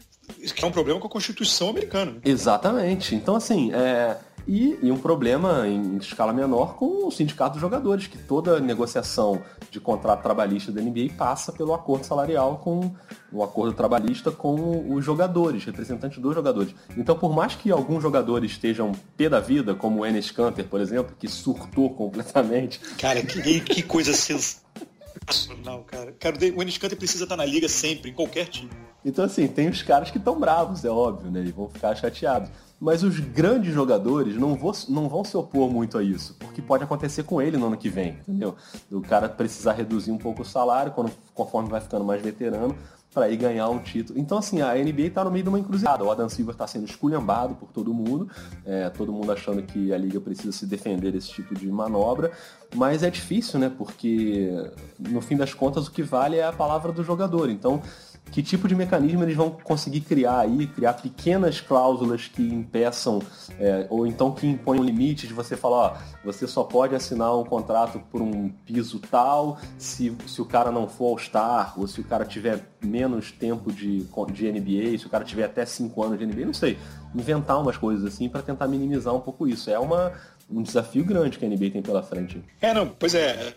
que 0.55 0.63
é 0.63 0.67
um 0.67 0.71
problema 0.71 0.99
com 0.99 1.07
a 1.07 1.09
Constituição 1.09 1.69
americana. 1.69 2.15
Exatamente. 2.23 3.15
Então 3.15 3.35
assim, 3.35 3.71
é 3.73 4.17
e, 4.47 4.77
e, 4.81 4.91
um 4.91 4.97
problema 4.97 5.67
em 5.67 5.97
escala 5.97 6.33
menor 6.33 6.75
com 6.75 7.07
o 7.07 7.11
sindicato 7.11 7.53
dos 7.53 7.61
jogadores, 7.61 8.07
que 8.07 8.17
toda 8.17 8.59
negociação 8.59 9.41
de 9.71 9.79
contrato 9.79 10.21
trabalhista 10.21 10.71
da 10.71 10.81
NBA 10.81 11.13
passa 11.17 11.51
pelo 11.51 11.73
acordo 11.73 12.05
salarial 12.05 12.57
com 12.57 12.93
o 13.31 13.43
acordo 13.43 13.73
trabalhista 13.73 14.31
com 14.31 14.93
os 14.93 15.03
jogadores, 15.03 15.63
representantes 15.63 16.19
dos 16.19 16.35
jogadores. 16.35 16.75
Então, 16.97 17.17
por 17.17 17.33
mais 17.33 17.55
que 17.55 17.71
alguns 17.71 18.03
jogadores 18.03 18.51
estejam 18.51 18.91
pé 19.17 19.29
da 19.29 19.39
vida, 19.39 19.73
como 19.73 20.01
o 20.01 20.05
Enes 20.05 20.29
Kanter, 20.31 20.65
por 20.65 20.81
exemplo, 20.81 21.15
que 21.17 21.27
surtou 21.27 21.89
completamente. 21.95 22.79
Cara, 22.97 23.21
que, 23.23 23.61
que 23.61 23.81
coisa 23.81 24.13
sensacional, 24.13 25.83
cara. 25.85 26.11
Cara, 26.19 26.37
o 26.55 26.61
Enes 26.61 26.77
Kanter 26.77 26.97
precisa 26.97 27.23
estar 27.23 27.37
na 27.37 27.45
liga 27.45 27.69
sempre, 27.69 28.11
em 28.11 28.13
qualquer 28.13 28.47
time. 28.47 28.69
Então, 29.05 29.25
assim, 29.25 29.47
tem 29.47 29.67
os 29.67 29.81
caras 29.81 30.09
que 30.09 30.17
estão 30.17 30.39
bravos, 30.39 30.85
é 30.85 30.89
óbvio, 30.89 31.29
né? 31.29 31.41
Eles 31.41 31.53
vão 31.53 31.67
ficar 31.67 31.95
chateados. 31.95 32.49
Mas 32.83 33.01
os 33.01 33.17
grandes 33.17 33.73
jogadores 33.73 34.35
não, 34.35 34.55
vou, 34.55 34.73
não 34.89 35.07
vão 35.07 35.23
se 35.23 35.37
opor 35.37 35.71
muito 35.71 35.97
a 35.97 36.03
isso, 36.03 36.35
porque 36.37 36.61
pode 36.61 36.83
acontecer 36.83 37.23
com 37.23 37.41
ele 37.41 37.55
no 37.55 37.67
ano 37.67 37.77
que 37.77 37.87
vem, 37.87 38.17
entendeu? 38.27 38.57
O 38.91 38.99
cara 38.99 39.29
precisar 39.29 39.71
reduzir 39.71 40.11
um 40.11 40.17
pouco 40.17 40.41
o 40.41 40.45
salário 40.45 40.91
quando, 40.91 41.09
conforme 41.33 41.69
vai 41.69 41.79
ficando 41.79 42.03
mais 42.03 42.21
veterano 42.21 42.75
para 43.13 43.29
ir 43.29 43.37
ganhar 43.37 43.69
um 43.69 43.79
título. 43.79 44.19
Então, 44.19 44.37
assim, 44.37 44.61
a 44.61 44.73
NBA 44.73 45.03
está 45.03 45.23
no 45.23 45.31
meio 45.31 45.43
de 45.43 45.49
uma 45.49 45.59
encruzilhada. 45.59 46.03
O 46.03 46.11
Adam 46.11 46.27
Silver 46.27 46.53
está 46.53 46.67
sendo 46.67 46.85
esculhambado 46.85 47.55
por 47.55 47.69
todo 47.69 47.93
mundo, 47.93 48.29
é, 48.65 48.89
todo 48.89 49.13
mundo 49.13 49.31
achando 49.31 49.63
que 49.63 49.93
a 49.93 49.97
liga 49.97 50.19
precisa 50.19 50.51
se 50.51 50.65
defender 50.65 51.13
desse 51.13 51.29
tipo 51.29 51.55
de 51.55 51.67
manobra, 51.67 52.33
mas 52.75 53.01
é 53.01 53.09
difícil, 53.09 53.61
né? 53.61 53.71
Porque 53.77 54.51
no 54.99 55.21
fim 55.21 55.37
das 55.37 55.53
contas 55.53 55.87
o 55.87 55.91
que 55.91 56.03
vale 56.03 56.35
é 56.35 56.45
a 56.45 56.51
palavra 56.51 56.91
do 56.91 57.01
jogador. 57.01 57.49
Então, 57.49 57.81
que 58.31 58.41
tipo 58.41 58.67
de 58.67 58.75
mecanismo 58.75 59.23
eles 59.23 59.35
vão 59.35 59.51
conseguir 59.51 60.01
criar 60.01 60.39
aí, 60.39 60.65
criar 60.67 60.93
pequenas 60.93 61.61
cláusulas 61.61 62.27
que 62.27 62.41
impeçam, 62.41 63.21
é, 63.59 63.85
ou 63.89 64.07
então 64.07 64.31
que 64.31 64.47
impõem 64.47 64.79
um 64.79 64.83
limite 64.83 65.27
de 65.27 65.33
você 65.33 65.55
falar, 65.55 65.77
ó, 65.77 65.97
você 66.25 66.47
só 66.47 66.63
pode 66.63 66.95
assinar 66.95 67.37
um 67.37 67.43
contrato 67.43 67.99
por 68.11 68.21
um 68.21 68.49
piso 68.65 68.99
tal 68.99 69.59
se, 69.77 70.15
se 70.25 70.41
o 70.41 70.45
cara 70.45 70.71
não 70.71 70.87
for 70.87 71.11
All-Star, 71.11 71.73
ou 71.77 71.87
se 71.87 72.01
o 72.01 72.03
cara 72.03 72.25
tiver 72.25 72.73
menos 72.81 73.31
tempo 73.31 73.71
de, 73.71 74.05
de 74.31 74.51
NBA, 74.51 74.97
se 74.97 75.05
o 75.05 75.09
cara 75.09 75.23
tiver 75.23 75.45
até 75.45 75.65
5 75.65 76.03
anos 76.03 76.19
de 76.19 76.25
NBA, 76.25 76.45
não 76.45 76.53
sei. 76.53 76.77
Inventar 77.15 77.61
umas 77.61 77.77
coisas 77.77 78.05
assim 78.05 78.27
para 78.27 78.41
tentar 78.41 78.67
minimizar 78.67 79.13
um 79.13 79.19
pouco 79.19 79.47
isso. 79.47 79.69
É 79.69 79.77
uma, 79.77 80.11
um 80.53 80.63
desafio 80.63 81.03
grande 81.03 81.37
que 81.37 81.45
a 81.45 81.49
NBA 81.49 81.71
tem 81.71 81.81
pela 81.81 82.03
frente. 82.03 82.41
É, 82.61 82.73
não, 82.73 82.87
pois 82.87 83.15
é. 83.15 83.55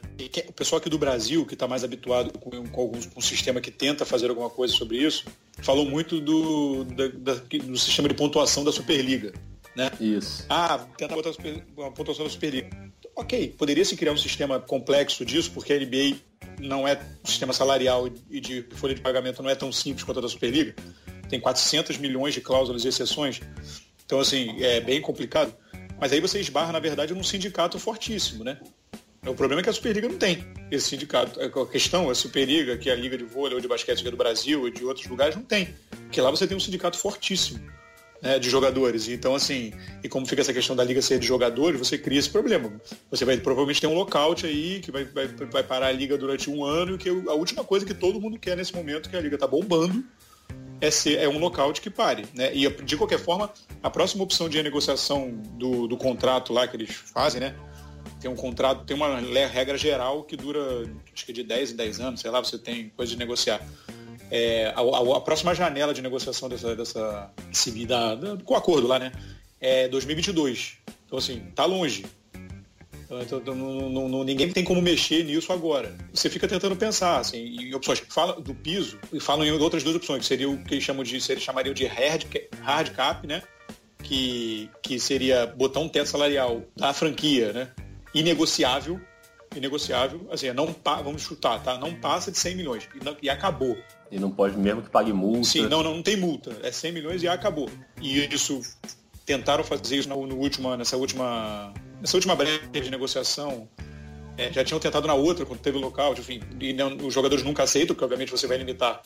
O 0.49 0.53
pessoal 0.53 0.79
aqui 0.79 0.89
do 0.89 0.99
Brasil, 0.99 1.45
que 1.45 1.55
está 1.55 1.69
mais 1.69 1.85
habituado 1.85 2.39
com, 2.39 2.67
com, 2.67 2.81
alguns, 2.81 3.07
com 3.07 3.19
um 3.19 3.23
sistema 3.23 3.61
que 3.61 3.71
tenta 3.71 4.05
fazer 4.05 4.29
alguma 4.31 4.51
coisa 4.51 4.73
sobre 4.75 4.99
isso, 4.99 5.25
falou 5.59 5.85
muito 5.85 6.21
do, 6.21 6.85
da, 6.85 7.09
da, 7.09 7.35
do 7.35 7.77
sistema 7.77 8.09
de 8.09 8.15
pontuação 8.15 8.65
da 8.65 8.73
Superliga. 8.73 9.33
Né? 9.77 9.91
Isso. 10.01 10.47
Ah, 10.49 10.87
tentar 10.97 11.15
botar 11.15 11.31
a 11.31 11.91
pontuação 11.91 12.25
da 12.25 12.31
Superliga. 12.31 12.71
Ok, 13.15 13.55
poderia 13.59 13.85
se 13.85 13.97
criar 13.97 14.13
um 14.13 14.17
sistema 14.17 14.59
complexo 14.59 15.25
disso, 15.25 15.51
porque 15.53 15.73
a 15.73 15.79
NBA 15.79 16.17
não 16.59 16.89
é 16.89 16.99
um 17.23 17.27
sistema 17.27 17.53
salarial 17.53 18.09
e 18.31 18.41
de 18.41 18.63
folha 18.75 18.95
de 18.95 19.01
pagamento 19.01 19.43
não 19.43 19.51
é 19.51 19.55
tão 19.55 19.71
simples 19.71 20.03
quanto 20.03 20.19
a 20.19 20.23
da 20.23 20.29
Superliga. 20.29 20.75
Tem 21.29 21.41
400 21.41 21.99
milhões 21.99 22.35
de 22.35 22.41
cláusulas 22.41 22.85
e 22.85 22.89
exceções. 22.89 23.41
Então, 24.05 24.21
assim, 24.21 24.63
é 24.63 24.81
bem 24.81 25.01
complicado. 25.01 25.53
Mas 26.01 26.13
aí 26.13 26.21
você 26.21 26.41
esbarra, 26.41 26.73
na 26.73 26.81
verdade, 26.81 27.15
num 27.15 27.23
sindicato 27.23 27.79
fortíssimo, 27.79 28.45
né? 28.45 28.59
O 29.27 29.35
problema 29.35 29.61
é 29.61 29.65
que 29.65 29.71
a 29.71 29.73
Superliga 29.73 30.09
não 30.09 30.17
tem 30.17 30.45
esse 30.71 30.89
sindicato. 30.91 31.41
É, 31.41 31.47
a 31.47 31.67
questão, 31.67 32.09
a 32.09 32.15
Superliga, 32.15 32.77
que 32.77 32.89
é 32.89 32.93
a 32.93 32.97
Liga 32.97 33.19
de 33.19 33.25
Vôlei 33.25 33.55
ou 33.55 33.61
de 33.61 33.67
Basquete 33.67 34.05
do 34.05 34.17
Brasil 34.17 34.69
e 34.69 34.71
de 34.71 34.85
outros 34.85 35.07
lugares, 35.07 35.35
não 35.35 35.43
tem. 35.43 35.75
Porque 35.91 36.21
lá 36.21 36.31
você 36.31 36.47
tem 36.47 36.57
um 36.57 36.61
sindicato 36.61 36.97
fortíssimo 36.97 37.61
né, 38.23 38.39
de 38.39 38.49
jogadores. 38.49 39.09
Então, 39.09 39.35
assim, 39.35 39.73
e 40.03 40.09
como 40.09 40.27
fica 40.27 40.41
essa 40.41 40.53
questão 40.53 40.77
da 40.77 40.85
liga 40.85 41.03
ser 41.03 41.19
de 41.19 41.27
jogadores, 41.27 41.79
você 41.79 41.99
cria 41.99 42.19
esse 42.19 42.31
problema. 42.31 42.73
Você 43.11 43.25
vai 43.25 43.37
provavelmente 43.37 43.81
ter 43.81 43.87
um 43.87 43.95
lockout 43.95 44.47
aí 44.47 44.81
que 44.81 44.91
vai, 44.91 45.05
vai, 45.05 45.27
vai 45.27 45.63
parar 45.63 45.89
a 45.89 45.93
liga 45.93 46.17
durante 46.17 46.49
um 46.49 46.65
ano 46.65 46.97
que 46.97 47.09
a 47.09 47.35
última 47.35 47.65
coisa 47.65 47.85
que 47.85 47.95
todo 47.95 48.21
mundo 48.21 48.39
quer 48.39 48.57
nesse 48.57 48.75
momento, 48.75 49.11
que 49.11 49.17
a 49.17 49.21
liga 49.21 49.37
está 49.37 49.47
bombando, 49.47 50.05
é, 50.81 50.91
ser, 50.91 51.19
é 51.19 51.29
um 51.29 51.39
lockout 51.39 51.81
que 51.81 51.91
pare. 51.91 52.27
Né? 52.35 52.55
E 52.55 52.69
de 52.69 52.97
qualquer 52.97 53.19
forma, 53.19 53.51
a 53.83 53.91
próxima 53.91 54.23
opção 54.23 54.49
de 54.49 54.57
renegociação 54.57 55.31
do, 55.31 55.87
do 55.87 55.97
contrato 55.97 56.53
lá 56.53 56.67
que 56.67 56.77
eles 56.77 56.95
fazem, 56.95 57.41
né? 57.41 57.55
Tem 58.21 58.31
um 58.31 58.37
contrato, 58.37 58.85
tem 58.85 58.97
uma 58.97 59.19
regra 59.47 59.77
geral 59.77 60.23
que 60.25 60.37
dura 60.37 60.61
acho 61.13 61.27
que 61.27 61.33
de 61.33 61.43
10 61.43 61.73
em 61.73 61.77
10 61.77 62.01
anos, 62.01 62.21
sei 62.21 62.31
lá, 62.31 62.41
você 62.41 62.59
tem 62.59 62.89
coisa 62.91 63.13
de 63.13 63.19
negociar. 63.19 63.61
É, 64.31 64.73
a, 64.75 64.81
a, 64.81 65.17
a, 65.19 65.21
próxima 65.21 65.55
janela 65.55 65.95
de 65.95 66.03
negociação 66.03 66.49
dessa, 66.49 66.75
dessa 66.75 67.31
da, 67.87 68.15
da, 68.15 68.37
com 68.43 68.55
o 68.55 68.57
acordo 68.57 68.87
lá, 68.87 68.99
né? 68.99 69.13
É 69.61 69.89
2022. 69.89 70.79
Então, 71.07 71.19
assim, 71.19 71.41
tá 71.55 71.65
longe. 71.65 72.05
Então, 73.07 73.39
então 73.39 73.55
não, 73.55 74.09
não, 74.09 74.25
ninguém 74.25 74.51
tem 74.51 74.65
como 74.65 74.83
mexer 74.83 75.25
nisso 75.25 75.53
agora. 75.53 75.97
Você 76.13 76.29
fica 76.29 76.49
tentando 76.49 76.77
pensar 76.77 77.21
assim, 77.21 77.39
em 77.39 77.75
opções 77.75 78.01
que 78.01 78.13
falam 78.13 78.41
do 78.41 78.55
piso 78.55 78.99
e 79.13 79.21
falam 79.21 79.45
em 79.45 79.53
outras 79.53 79.83
duas 79.83 79.97
opções, 79.97 80.21
que 80.21 80.27
seria 80.27 80.51
o 80.51 80.63
que 80.63 80.75
eles 80.75 80.85
chamam 80.85 81.05
de, 81.05 81.15
eles 81.15 81.43
chamariam 81.43 81.73
de 81.73 81.87
hard, 81.87 82.25
hard 82.61 82.91
cap, 82.91 83.27
né? 83.27 83.43
Que, 84.03 84.69
que 84.83 84.99
seria 85.01 85.47
botar 85.47 85.81
um 85.81 85.89
teto 85.89 86.09
salarial 86.09 86.63
da 86.77 86.93
franquia, 86.93 87.53
né? 87.53 87.71
Inegociável 88.15 89.01
inegociável, 89.55 90.29
assim, 90.31 90.53
não 90.53 90.75
vamos 91.03 91.23
chutar, 91.23 91.63
tá? 91.63 91.79
Não 91.79 91.95
passa 91.95 92.31
de 92.31 92.39
100 92.39 92.57
milhões 92.57 92.89
e, 92.95 93.03
não, 93.03 93.17
e, 93.23 93.31
acabou. 93.31 93.77
E 94.11 94.19
não 94.19 94.31
pode 94.31 94.57
mesmo 94.59 94.83
que 94.83 94.91
pague 94.91 95.13
multa. 95.13 95.45
Sim, 95.45 95.63
não, 95.63 95.83
não, 95.83 95.95
não 95.95 96.03
tem 96.03 96.17
multa, 96.17 96.55
é 96.63 96.71
100 96.71 96.93
milhões 96.93 97.23
e 97.23 97.29
acabou. 97.29 97.71
E 98.01 98.23
isso 98.27 98.61
tentaram 99.25 99.65
fazer 99.65 99.97
isso 99.97 100.09
no, 100.09 100.27
no 100.27 100.37
última, 100.37 100.77
nessa 100.77 100.97
última 100.97 101.73
nessa 102.01 102.17
última 102.17 102.35
breve 102.35 102.81
de 102.81 102.91
negociação. 102.91 103.69
É, 104.39 104.53
já 104.53 104.63
tinham 104.63 104.79
tentado 104.79 105.07
na 105.07 105.15
outra 105.15 105.47
quando 105.47 105.61
teve 105.61 105.79
o 105.79 105.81
local, 105.81 106.13
enfim, 106.13 106.43
e 106.61 106.75
não, 106.75 106.95
os 106.99 107.15
jogadores 107.15 107.43
nunca 107.43 107.63
aceitam, 107.63 107.95
porque 107.95 108.05
obviamente 108.05 108.31
você 108.31 108.47
vai 108.47 108.59
limitar 108.59 109.01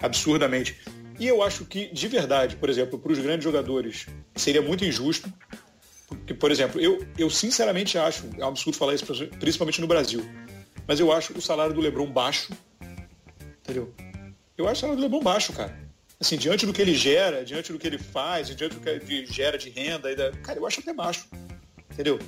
absurdamente. 0.00 0.76
E 1.18 1.28
eu 1.28 1.44
acho 1.44 1.64
que, 1.64 1.86
de 1.92 2.08
verdade, 2.08 2.56
por 2.56 2.68
exemplo, 2.68 2.98
para 2.98 3.12
os 3.12 3.18
grandes 3.20 3.44
jogadores, 3.44 4.06
seria 4.34 4.60
muito 4.60 4.84
injusto 4.84 5.32
porque, 6.06 6.34
por 6.34 6.50
exemplo, 6.50 6.80
eu, 6.80 7.06
eu 7.18 7.30
sinceramente 7.30 7.98
acho, 7.98 8.28
é 8.38 8.44
um 8.44 8.48
absurdo 8.48 8.76
falar 8.76 8.94
isso, 8.94 9.06
principalmente 9.38 9.80
no 9.80 9.86
Brasil, 9.86 10.24
mas 10.86 11.00
eu 11.00 11.12
acho 11.12 11.36
o 11.36 11.40
salário 11.40 11.74
do 11.74 11.80
Lebron 11.80 12.10
baixo. 12.10 12.52
Entendeu? 13.62 13.92
Eu 14.56 14.66
acho 14.68 14.78
o 14.78 14.80
salário 14.80 15.00
do 15.00 15.02
Lebron 15.02 15.22
baixo, 15.22 15.52
cara. 15.52 15.76
Assim, 16.20 16.36
diante 16.36 16.64
do 16.64 16.72
que 16.72 16.80
ele 16.80 16.94
gera, 16.94 17.44
diante 17.44 17.72
do 17.72 17.78
que 17.78 17.86
ele 17.86 17.98
faz, 17.98 18.48
diante 18.48 18.74
do 18.74 18.80
que 18.80 18.88
ele 18.88 19.26
gera 19.26 19.58
de 19.58 19.70
renda, 19.70 20.32
cara, 20.42 20.58
eu 20.58 20.66
acho 20.66 20.80
até 20.80 20.92
baixo. 20.92 21.26
Entendeu? 21.94 22.18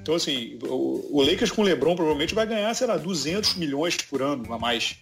Então, 0.00 0.14
assim, 0.14 0.58
o, 0.64 1.18
o 1.18 1.22
Lakers 1.22 1.50
com 1.50 1.62
o 1.62 1.64
LeBron 1.64 1.94
provavelmente 1.94 2.34
vai 2.34 2.46
ganhar, 2.46 2.74
sei 2.74 2.86
lá, 2.86 2.96
200 2.96 3.54
milhões 3.54 3.96
por 3.96 4.20
ano 4.20 4.52
a 4.52 4.58
mais. 4.58 4.96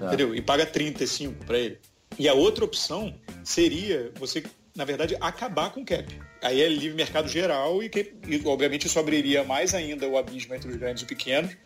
É. 0.00 0.06
Entendeu? 0.06 0.34
E 0.34 0.42
paga 0.42 0.66
35 0.66 1.44
para 1.46 1.58
ele. 1.58 1.78
E 2.18 2.28
a 2.28 2.34
outra 2.34 2.64
opção 2.64 3.14
seria 3.44 4.12
você 4.18 4.42
na 4.74 4.84
verdade, 4.84 5.16
acabar 5.20 5.70
com 5.70 5.80
o 5.80 5.84
cap. 5.84 6.06
Aí 6.42 6.60
é 6.60 6.68
livre 6.68 6.96
mercado 6.96 7.28
geral 7.28 7.82
e, 7.82 7.88
que, 7.88 8.14
e, 8.26 8.40
obviamente, 8.46 8.86
isso 8.86 8.98
abriria 8.98 9.44
mais 9.44 9.74
ainda 9.74 10.08
o 10.08 10.16
abismo 10.16 10.54
entre 10.54 10.70
os 10.70 10.76
grandes 10.76 11.02
e 11.02 11.06
pequenos. 11.06 11.56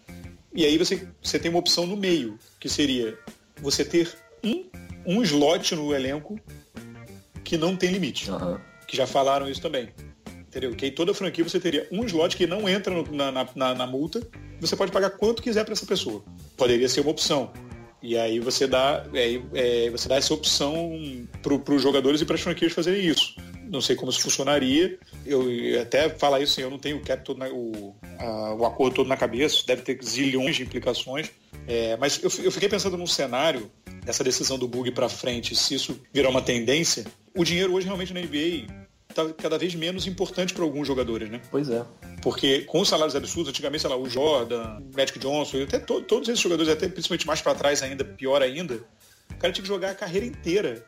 E 0.53 0.65
aí 0.65 0.79
você, 0.79 1.07
você 1.23 1.39
tem 1.39 1.51
uma 1.51 1.61
opção 1.61 1.87
no 1.87 1.97
meio, 1.97 2.39
que 2.59 2.69
seria 2.69 3.19
você 3.61 3.85
ter 3.85 4.13
um, 4.43 4.65
um 5.07 5.23
slot 5.23 5.75
no 5.75 5.95
elenco 5.95 6.39
que 7.43 7.57
não 7.57 7.77
tem 7.77 7.91
limite. 7.91 8.31
Uhum. 8.31 8.59
Que 8.87 8.97
já 8.97 9.07
falaram 9.07 9.49
isso 9.49 9.61
também. 9.61 9.91
Entendeu? 10.55 10.73
Que 10.73 10.85
aí 10.85 10.91
toda 10.93 11.13
franquia 11.13 11.43
você 11.43 11.59
teria 11.59 11.85
um 11.91 12.05
slot 12.05 12.37
que 12.37 12.47
não 12.47 12.69
entra 12.69 12.95
no, 12.95 13.03
na, 13.11 13.33
na, 13.33 13.75
na 13.75 13.87
multa. 13.89 14.25
Você 14.61 14.77
pode 14.77 14.93
pagar 14.93 15.11
quanto 15.11 15.43
quiser 15.43 15.65
para 15.65 15.73
essa 15.73 15.85
pessoa. 15.85 16.23
Poderia 16.57 16.89
ser 16.89 17.01
uma 17.01 17.11
opção. 17.11 17.51
E 18.01 18.17
aí 18.17 18.39
você 18.39 18.69
dá, 18.69 19.05
é, 19.13 19.41
é, 19.53 19.91
você 19.91 20.09
dá 20.09 20.15
essa 20.15 20.33
opção 20.33 20.93
para 21.43 21.75
os 21.75 21.83
jogadores 21.83 22.21
e 22.21 22.25
para 22.25 22.37
as 22.37 22.41
franquias 22.41 22.73
fazerem 22.73 23.05
isso. 23.05 23.35
Não 23.65 23.81
sei 23.81 23.97
como 23.97 24.13
isso 24.13 24.21
funcionaria. 24.21 24.97
Eu, 25.27 25.51
eu 25.51 25.83
até 25.83 26.09
falar 26.09 26.41
isso, 26.41 26.53
assim, 26.53 26.63
eu 26.63 26.71
não 26.71 26.79
tenho 26.79 26.99
o 26.99 27.35
na, 27.35 27.49
o, 27.49 27.97
a, 28.21 28.55
o 28.55 28.65
acordo 28.65 28.95
todo 28.95 29.09
na 29.09 29.17
cabeça, 29.17 29.65
deve 29.67 29.83
ter 29.83 29.99
zilhões 30.05 30.55
de 30.55 30.63
implicações. 30.63 31.33
É, 31.67 31.97
mas 31.97 32.23
eu, 32.23 32.31
eu 32.45 32.53
fiquei 32.53 32.69
pensando 32.69 32.97
num 32.97 33.09
cenário 33.09 33.69
dessa 34.05 34.23
decisão 34.23 34.57
do 34.57 34.69
bug 34.69 34.93
para 34.93 35.09
frente, 35.09 35.57
se 35.57 35.75
isso 35.75 36.01
virar 36.13 36.29
uma 36.29 36.43
tendência. 36.43 37.05
O 37.35 37.43
dinheiro 37.43 37.75
hoje 37.75 37.87
realmente 37.87 38.15
na 38.15 38.21
NBA 38.21 38.84
está 39.21 39.33
cada 39.35 39.57
vez 39.59 39.75
menos 39.75 40.07
importante 40.07 40.53
para 40.53 40.65
alguns 40.65 40.87
jogadores, 40.87 41.31
né? 41.31 41.41
Pois 41.51 41.69
é. 41.71 41.85
Porque 42.23 42.63
com 42.63 42.81
os 42.81 42.89
salários 42.89 43.15
absurdos, 43.15 43.51
antigamente, 43.51 43.83
sei 43.83 43.91
lá, 43.91 43.97
o 43.97 44.09
Jordan, 44.09 44.79
o 44.79 44.97
Magic 44.97 45.19
Johnson, 45.19 45.63
até 45.63 45.79
to 45.79 46.03
todos 46.03 46.29
esses 46.29 46.41
jogadores, 46.41 46.71
até 46.71 46.89
principalmente 46.89 47.27
mais 47.27 47.41
para 47.41 47.55
trás 47.55 47.83
ainda, 47.83 48.05
pior 48.05 48.43
ainda, 48.43 48.81
o 49.31 49.37
cara 49.37 49.53
tinha 49.53 49.63
que 49.63 49.69
jogar 49.69 49.91
a 49.91 49.95
carreira 49.95 50.27
inteira 50.27 50.85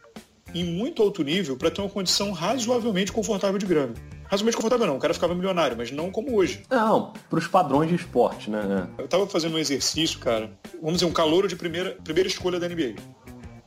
em 0.54 0.64
muito 0.64 1.02
alto 1.02 1.22
nível 1.22 1.56
para 1.56 1.70
ter 1.70 1.80
uma 1.80 1.90
condição 1.90 2.32
razoavelmente 2.32 3.12
confortável 3.12 3.58
de 3.58 3.66
grana. 3.66 3.94
Razoavelmente 4.24 4.56
confortável 4.56 4.86
não, 4.86 4.96
o 4.96 4.98
cara 4.98 5.14
ficava 5.14 5.34
milionário, 5.34 5.76
mas 5.76 5.90
não 5.90 6.10
como 6.10 6.36
hoje. 6.36 6.62
Não, 6.70 7.12
para 7.28 7.38
os 7.38 7.46
padrões 7.46 7.88
de 7.88 7.96
esporte, 7.96 8.50
né? 8.50 8.88
Eu 8.98 9.06
tava 9.06 9.26
fazendo 9.26 9.56
um 9.56 9.58
exercício, 9.58 10.18
cara, 10.18 10.50
vamos 10.80 10.94
dizer, 10.94 11.06
um 11.06 11.12
calouro 11.12 11.46
de 11.46 11.56
primeira, 11.56 11.92
primeira 12.02 12.28
escolha 12.28 12.58
da 12.58 12.68
NBA, 12.68 12.94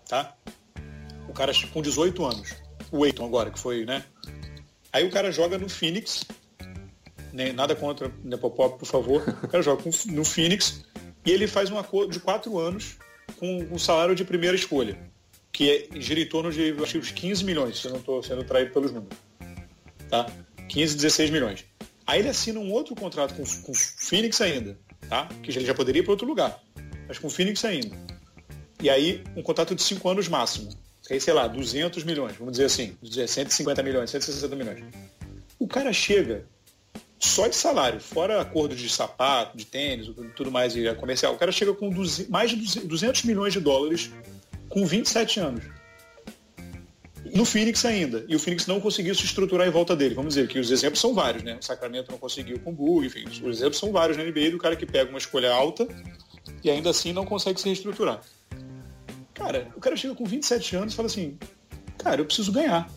tá? 0.07 0.33
O 1.27 1.33
cara 1.33 1.53
com 1.71 1.81
18 1.81 2.25
anos, 2.25 2.55
o 2.91 3.05
Eiton 3.05 3.25
agora, 3.25 3.51
que 3.51 3.59
foi, 3.59 3.85
né, 3.85 4.03
Aí 4.91 5.05
o 5.05 5.11
cara 5.11 5.31
joga 5.31 5.57
no 5.57 5.69
Phoenix, 5.69 6.25
né, 7.31 7.51
nada 7.51 7.75
contra 7.75 8.11
Nepopop, 8.23 8.79
por 8.79 8.85
favor. 8.85 9.23
O 9.43 9.47
cara 9.47 9.63
joga 9.63 9.83
no 10.07 10.25
Phoenix 10.25 10.83
e 11.25 11.31
ele 11.31 11.47
faz 11.47 11.69
um 11.69 11.77
acordo 11.77 12.11
de 12.11 12.19
quatro 12.19 12.57
anos 12.57 12.97
com 13.37 13.67
um 13.71 13.77
salário 13.77 14.15
de 14.15 14.25
primeira 14.25 14.55
escolha, 14.55 14.97
que 15.51 15.89
é, 15.93 15.99
gira 15.99 16.19
em 16.19 16.25
torno 16.25 16.51
de 16.51 16.75
acho, 16.81 16.97
uns 16.97 17.11
15 17.11 17.43
milhões, 17.43 17.79
se 17.79 17.85
eu 17.85 17.91
não 17.91 17.99
estou 17.99 18.23
sendo 18.23 18.43
traído 18.43 18.71
pelos 18.71 18.91
números. 18.91 19.17
Tá? 20.09 20.25
15, 20.67 20.95
16 20.95 21.29
milhões. 21.29 21.65
Aí 22.05 22.19
ele 22.19 22.29
assina 22.29 22.59
um 22.59 22.71
outro 22.71 22.95
contrato 22.95 23.35
com, 23.35 23.43
o 23.43 23.75
Phoenix 23.75 24.41
ainda, 24.41 24.77
tá? 25.07 25.29
que 25.43 25.51
ele 25.51 25.65
já 25.65 25.75
poderia 25.75 25.99
ir 25.99 26.03
para 26.03 26.13
outro 26.13 26.27
lugar, 26.27 26.59
mas 27.07 27.19
com 27.19 27.27
o 27.27 27.29
Phoenix 27.29 27.63
ainda. 27.63 27.95
E 28.81 28.89
aí 28.89 29.23
um 29.35 29.43
contrato 29.43 29.75
de 29.75 29.83
cinco 29.83 30.09
anos 30.09 30.27
máximo 30.27 30.71
aí, 31.13 31.21
sei 31.21 31.33
lá, 31.33 31.47
200 31.47 32.03
milhões, 32.03 32.35
vamos 32.37 32.53
dizer 32.53 32.65
assim, 32.65 32.95
150 33.03 33.83
milhões, 33.83 34.09
160 34.09 34.55
milhões. 34.55 34.83
O 35.57 35.67
cara 35.67 35.91
chega 35.91 36.45
só 37.19 37.47
de 37.47 37.55
salário, 37.55 37.99
fora 37.99 38.39
acordo 38.39 38.75
de 38.75 38.89
sapato, 38.89 39.57
de 39.57 39.65
tênis, 39.65 40.09
tudo 40.35 40.51
mais 40.51 40.75
e 40.75 40.93
comercial, 40.95 41.33
o 41.33 41.37
cara 41.37 41.51
chega 41.51 41.73
com 41.73 41.91
mais 42.29 42.51
de 42.51 42.79
200 42.81 43.23
milhões 43.23 43.53
de 43.53 43.59
dólares 43.59 44.11
com 44.69 44.85
27 44.85 45.39
anos. 45.39 45.63
No 47.33 47.45
Phoenix 47.45 47.83
ainda. 47.85 48.25
E 48.27 48.35
o 48.35 48.39
Phoenix 48.39 48.65
não 48.65 48.79
conseguiu 48.79 49.13
se 49.13 49.25
estruturar 49.25 49.67
em 49.67 49.71
volta 49.71 49.95
dele. 49.95 50.15
Vamos 50.15 50.33
dizer 50.33 50.47
que 50.47 50.57
os 50.57 50.71
exemplos 50.71 50.99
são 50.99 51.13
vários, 51.13 51.43
né? 51.43 51.57
O 51.61 51.63
Sacramento 51.63 52.09
não 52.09 52.17
conseguiu 52.17 52.59
com 52.59 52.71
o 52.71 52.73
Bug, 52.73 53.05
enfim, 53.05 53.25
os 53.27 53.57
exemplos 53.57 53.77
são 53.77 53.91
vários 53.91 54.17
na 54.17 54.23
NBA 54.23 54.51
do 54.51 54.57
cara 54.57 54.75
que 54.75 54.85
pega 54.85 55.09
uma 55.09 55.19
escolha 55.19 55.51
alta 55.51 55.87
e 56.63 56.69
ainda 56.71 56.89
assim 56.89 57.13
não 57.13 57.25
consegue 57.25 57.59
se 57.59 57.67
reestruturar. 57.67 58.21
Cara, 59.39 59.69
o 59.73 59.79
cara 59.79 59.95
chega 59.95 60.13
com 60.13 60.25
27 60.25 60.75
anos 60.75 60.93
e 60.93 60.95
fala 60.97 61.05
assim, 61.05 61.39
cara, 61.97 62.19
eu 62.19 62.25
preciso 62.25 62.51
ganhar. 62.51 62.91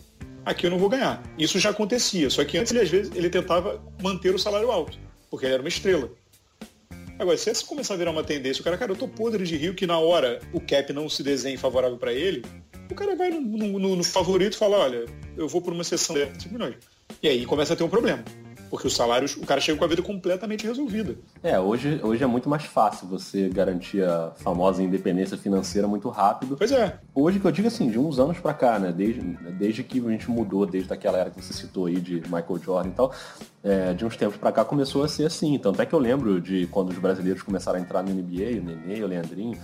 Aqui 0.45 0.65
eu 0.65 0.69
não 0.69 0.77
vou 0.77 0.89
ganhar. 0.89 1.23
Isso 1.37 1.57
já 1.57 1.69
acontecia, 1.69 2.29
só 2.29 2.43
que 2.43 2.57
antes 2.57 2.73
ele 2.73 2.81
às 2.81 2.89
vezes 2.89 3.15
ele 3.15 3.29
tentava 3.29 3.81
manter 4.01 4.35
o 4.35 4.37
salário 4.37 4.69
alto, 4.69 4.99
porque 5.29 5.45
ele 5.45 5.53
era 5.53 5.63
uma 5.63 5.69
estrela. 5.69 6.11
Agora, 7.17 7.37
se 7.37 7.49
essa 7.49 7.65
começar 7.65 7.93
a 7.93 7.97
virar 7.97 8.11
uma 8.11 8.25
tendência, 8.25 8.59
o 8.59 8.63
cara, 8.63 8.77
cara, 8.77 8.91
eu 8.91 8.95
tô 8.97 9.07
podre 9.07 9.45
de 9.45 9.55
rio 9.55 9.73
que 9.73 9.87
na 9.87 9.97
hora 9.97 10.41
o 10.51 10.59
cap 10.59 10.91
não 10.91 11.07
se 11.07 11.23
desenha 11.23 11.57
favorável 11.57 11.97
para 11.97 12.11
ele, 12.11 12.43
o 12.91 12.95
cara 12.95 13.15
vai 13.15 13.29
no, 13.29 13.39
no, 13.39 13.95
no, 13.95 14.03
favorito 14.03 14.55
e 14.55 14.57
fala, 14.57 14.79
olha, 14.79 15.05
eu 15.37 15.47
vou 15.47 15.61
por 15.61 15.71
uma 15.71 15.85
sessão 15.85 16.13
de 16.13 16.25
5 16.41 16.53
milhões. 16.53 16.75
E 17.21 17.29
aí 17.29 17.45
começa 17.45 17.73
a 17.73 17.77
ter 17.77 17.85
um 17.85 17.89
problema 17.89 18.21
porque 18.73 18.87
os 18.87 18.95
salários, 18.95 19.37
o 19.37 19.45
cara 19.45 19.61
chega 19.61 19.77
com 19.77 19.85
a 19.85 19.87
vida 19.87 20.01
completamente 20.01 20.65
resolvida. 20.65 21.15
É, 21.43 21.59
hoje, 21.59 21.99
hoje 22.01 22.23
é 22.23 22.25
muito 22.25 22.49
mais 22.49 22.63
fácil 22.63 23.07
você 23.07 23.47
garantir 23.47 24.03
a 24.03 24.31
famosa 24.37 24.81
independência 24.81 25.37
financeira 25.37 25.87
muito 25.87 26.09
rápido. 26.09 26.57
Pois 26.57 26.71
é. 26.71 26.97
Hoje 27.13 27.39
que 27.39 27.45
eu 27.45 27.51
digo 27.51 27.67
assim, 27.67 27.87
de 27.91 27.99
uns 27.99 28.17
anos 28.17 28.39
para 28.39 28.51
cá, 28.51 28.79
né, 28.79 28.91
desde, 28.91 29.21
desde 29.59 29.83
que 29.83 30.03
a 30.03 30.09
gente 30.09 30.27
mudou, 30.27 30.65
desde 30.65 30.91
aquela 30.91 31.19
era 31.19 31.29
que 31.29 31.39
você 31.39 31.53
citou 31.53 31.85
aí 31.85 31.99
de 31.99 32.15
Michael 32.21 32.59
Jordan 32.63 32.89
e 32.89 32.93
tal, 32.93 33.13
é, 33.63 33.93
de 33.93 34.03
uns 34.05 34.17
tempos 34.17 34.37
para 34.37 34.51
cá 34.51 34.65
começou 34.65 35.03
a 35.03 35.07
ser 35.07 35.27
assim. 35.27 35.59
Tanto 35.59 35.79
é 35.79 35.85
que 35.85 35.93
eu 35.93 35.99
lembro 35.99 36.41
de 36.41 36.65
quando 36.65 36.89
os 36.89 36.97
brasileiros 36.97 37.43
começaram 37.43 37.77
a 37.77 37.81
entrar 37.81 38.01
no 38.01 38.09
NBA, 38.09 38.59
o 38.59 38.63
Nenê, 38.63 39.03
o 39.03 39.07
Leandrinho, 39.07 39.55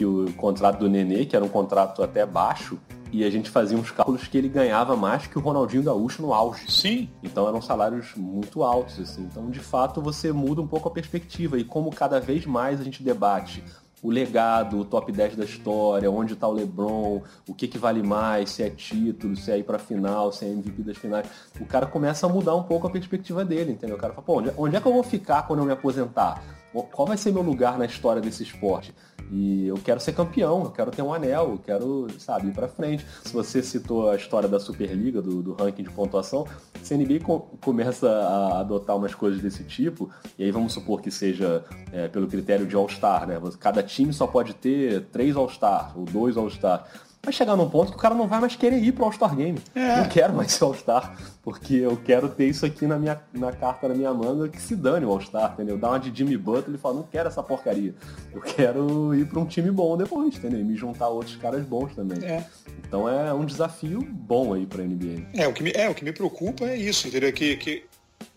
que 0.00 0.04
o 0.06 0.32
contrato 0.32 0.78
do 0.78 0.88
Nenê, 0.88 1.26
que 1.26 1.36
era 1.36 1.44
um 1.44 1.48
contrato 1.48 2.02
até 2.02 2.24
baixo, 2.24 2.78
E 3.12 3.24
a 3.24 3.28
gente 3.28 3.50
fazia 3.50 3.76
uns 3.76 3.90
cálculos 3.90 4.28
que 4.28 4.38
ele 4.38 4.48
ganhava 4.48 4.94
mais 4.96 5.26
que 5.26 5.36
o 5.36 5.42
Ronaldinho 5.42 5.82
Gaúcho 5.82 6.22
no 6.22 6.32
auge. 6.32 6.70
Sim. 6.70 7.08
Então 7.24 7.48
eram 7.48 7.60
salários 7.60 8.14
muito 8.14 8.62
altos, 8.62 9.00
assim. 9.00 9.22
Então, 9.22 9.50
de 9.50 9.58
fato, 9.58 10.00
você 10.00 10.30
muda 10.30 10.62
um 10.62 10.66
pouco 10.66 10.88
a 10.88 10.92
perspectiva. 10.92 11.58
E 11.58 11.64
como 11.64 11.90
cada 11.90 12.20
vez 12.20 12.46
mais 12.46 12.80
a 12.80 12.84
gente 12.84 13.02
debate 13.02 13.64
o 14.00 14.10
legado, 14.10 14.78
o 14.78 14.84
top 14.84 15.10
10 15.10 15.34
da 15.36 15.44
história, 15.44 16.08
onde 16.08 16.34
está 16.34 16.46
o 16.46 16.52
LeBron, 16.52 17.20
o 17.48 17.52
que, 17.52 17.66
que 17.66 17.78
vale 17.78 18.00
mais, 18.00 18.50
se 18.50 18.62
é 18.62 18.70
título, 18.70 19.36
se 19.36 19.50
é 19.50 19.58
ir 19.58 19.64
para 19.64 19.80
final, 19.80 20.32
se 20.32 20.44
é 20.44 20.48
MVP 20.48 20.82
das 20.82 20.96
finais. 20.96 21.26
O 21.60 21.66
cara 21.66 21.86
começa 21.86 22.26
a 22.26 22.28
mudar 22.28 22.54
um 22.54 22.62
pouco 22.62 22.86
a 22.86 22.90
perspectiva 22.90 23.44
dele, 23.44 23.72
entendeu? 23.72 23.96
O 23.96 23.98
cara 23.98 24.12
fala, 24.12 24.24
pô, 24.24 24.38
onde, 24.38 24.52
onde 24.56 24.76
é 24.76 24.80
que 24.80 24.86
eu 24.86 24.92
vou 24.92 25.02
ficar 25.02 25.42
quando 25.48 25.58
eu 25.58 25.66
me 25.66 25.72
aposentar? 25.72 26.40
Qual 26.72 27.06
vai 27.06 27.16
ser 27.16 27.32
meu 27.32 27.42
lugar 27.42 27.78
na 27.78 27.84
história 27.84 28.22
desse 28.22 28.42
esporte? 28.42 28.94
E 29.32 29.66
eu 29.66 29.76
quero 29.76 30.00
ser 30.00 30.12
campeão, 30.12 30.64
eu 30.64 30.70
quero 30.70 30.90
ter 30.90 31.02
um 31.02 31.14
anel, 31.14 31.50
eu 31.50 31.58
quero, 31.58 32.08
sabe, 32.18 32.48
ir 32.48 32.52
pra 32.52 32.66
frente. 32.68 33.06
Se 33.22 33.32
você 33.32 33.62
citou 33.62 34.10
a 34.10 34.16
história 34.16 34.48
da 34.48 34.58
Superliga, 34.58 35.22
do, 35.22 35.42
do 35.42 35.52
ranking 35.52 35.84
de 35.84 35.90
pontuação, 35.90 36.46
se 36.82 36.94
a 36.94 36.96
NBA 36.96 37.20
com, 37.20 37.40
começa 37.60 38.08
a 38.08 38.60
adotar 38.60 38.96
umas 38.96 39.14
coisas 39.14 39.40
desse 39.40 39.62
tipo, 39.62 40.10
e 40.36 40.44
aí 40.44 40.50
vamos 40.50 40.72
supor 40.72 41.00
que 41.00 41.10
seja 41.10 41.64
é, 41.92 42.08
pelo 42.08 42.26
critério 42.26 42.66
de 42.66 42.74
All-Star, 42.74 43.26
né? 43.26 43.40
Cada 43.60 43.82
time 43.82 44.12
só 44.12 44.26
pode 44.26 44.54
ter 44.54 45.06
três 45.12 45.36
All-Star 45.36 45.96
ou 45.96 46.04
dois 46.04 46.36
All-Star 46.36 46.86
vai 47.22 47.32
chegar 47.32 47.54
num 47.54 47.68
ponto 47.68 47.90
que 47.90 47.98
o 47.98 48.00
cara 48.00 48.14
não 48.14 48.26
vai 48.26 48.40
mais 48.40 48.56
querer 48.56 48.78
ir 48.78 48.92
pro 48.92 49.04
All-Star 49.04 49.36
Game. 49.36 49.58
É. 49.74 49.96
Não 49.96 50.08
quero 50.08 50.32
mais 50.32 50.52
ser 50.52 50.64
All-Star, 50.64 51.16
porque 51.42 51.74
eu 51.74 51.96
quero 51.96 52.28
ter 52.28 52.48
isso 52.48 52.64
aqui 52.64 52.86
na 52.86 52.98
minha 52.98 53.20
na 53.32 53.52
carta 53.52 53.88
na 53.88 53.94
minha 53.94 54.12
manga 54.12 54.48
que 54.48 54.60
se 54.60 54.74
dane 54.74 55.04
o 55.04 55.10
All-Star, 55.10 55.52
entendeu? 55.52 55.76
Dá 55.76 55.90
uma 55.90 56.00
de 56.00 56.16
Jimmy 56.16 56.36
Butler 56.36 56.76
e 56.76 56.78
fala, 56.78 56.96
não 56.96 57.02
quero 57.02 57.28
essa 57.28 57.42
porcaria. 57.42 57.94
Eu 58.32 58.40
quero 58.40 59.14
ir 59.14 59.26
para 59.26 59.38
um 59.38 59.46
time 59.46 59.70
bom 59.70 59.96
depois, 59.96 60.36
entendeu? 60.36 60.60
E 60.60 60.64
me 60.64 60.76
juntar 60.76 61.06
a 61.06 61.08
outros 61.08 61.36
caras 61.36 61.62
bons 61.64 61.94
também. 61.94 62.24
É. 62.24 62.46
Então 62.86 63.08
é 63.08 63.32
um 63.34 63.44
desafio 63.44 64.00
bom 64.00 64.54
aí 64.54 64.66
pra 64.66 64.82
NBA. 64.82 65.28
É, 65.34 65.46
o 65.46 65.52
que 65.52 65.62
me, 65.62 65.72
é, 65.72 65.88
o 65.88 65.94
que 65.94 66.04
me 66.04 66.12
preocupa 66.12 66.64
é 66.64 66.76
isso, 66.76 67.06
entendeu? 67.06 67.32
Que, 67.32 67.56
que 67.56 67.84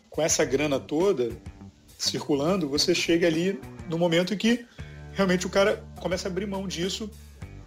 com 0.10 0.22
essa 0.22 0.44
grana 0.44 0.80
toda 0.80 1.32
circulando, 1.98 2.68
você 2.68 2.94
chega 2.94 3.28
ali 3.28 3.60
no 3.90 3.98
momento 3.98 4.34
em 4.34 4.38
que 4.38 4.66
realmente 5.14 5.48
o 5.48 5.50
cara 5.50 5.84
começa 6.02 6.28
a 6.28 6.32
abrir 6.32 6.46
mão 6.46 6.68
disso 6.68 7.10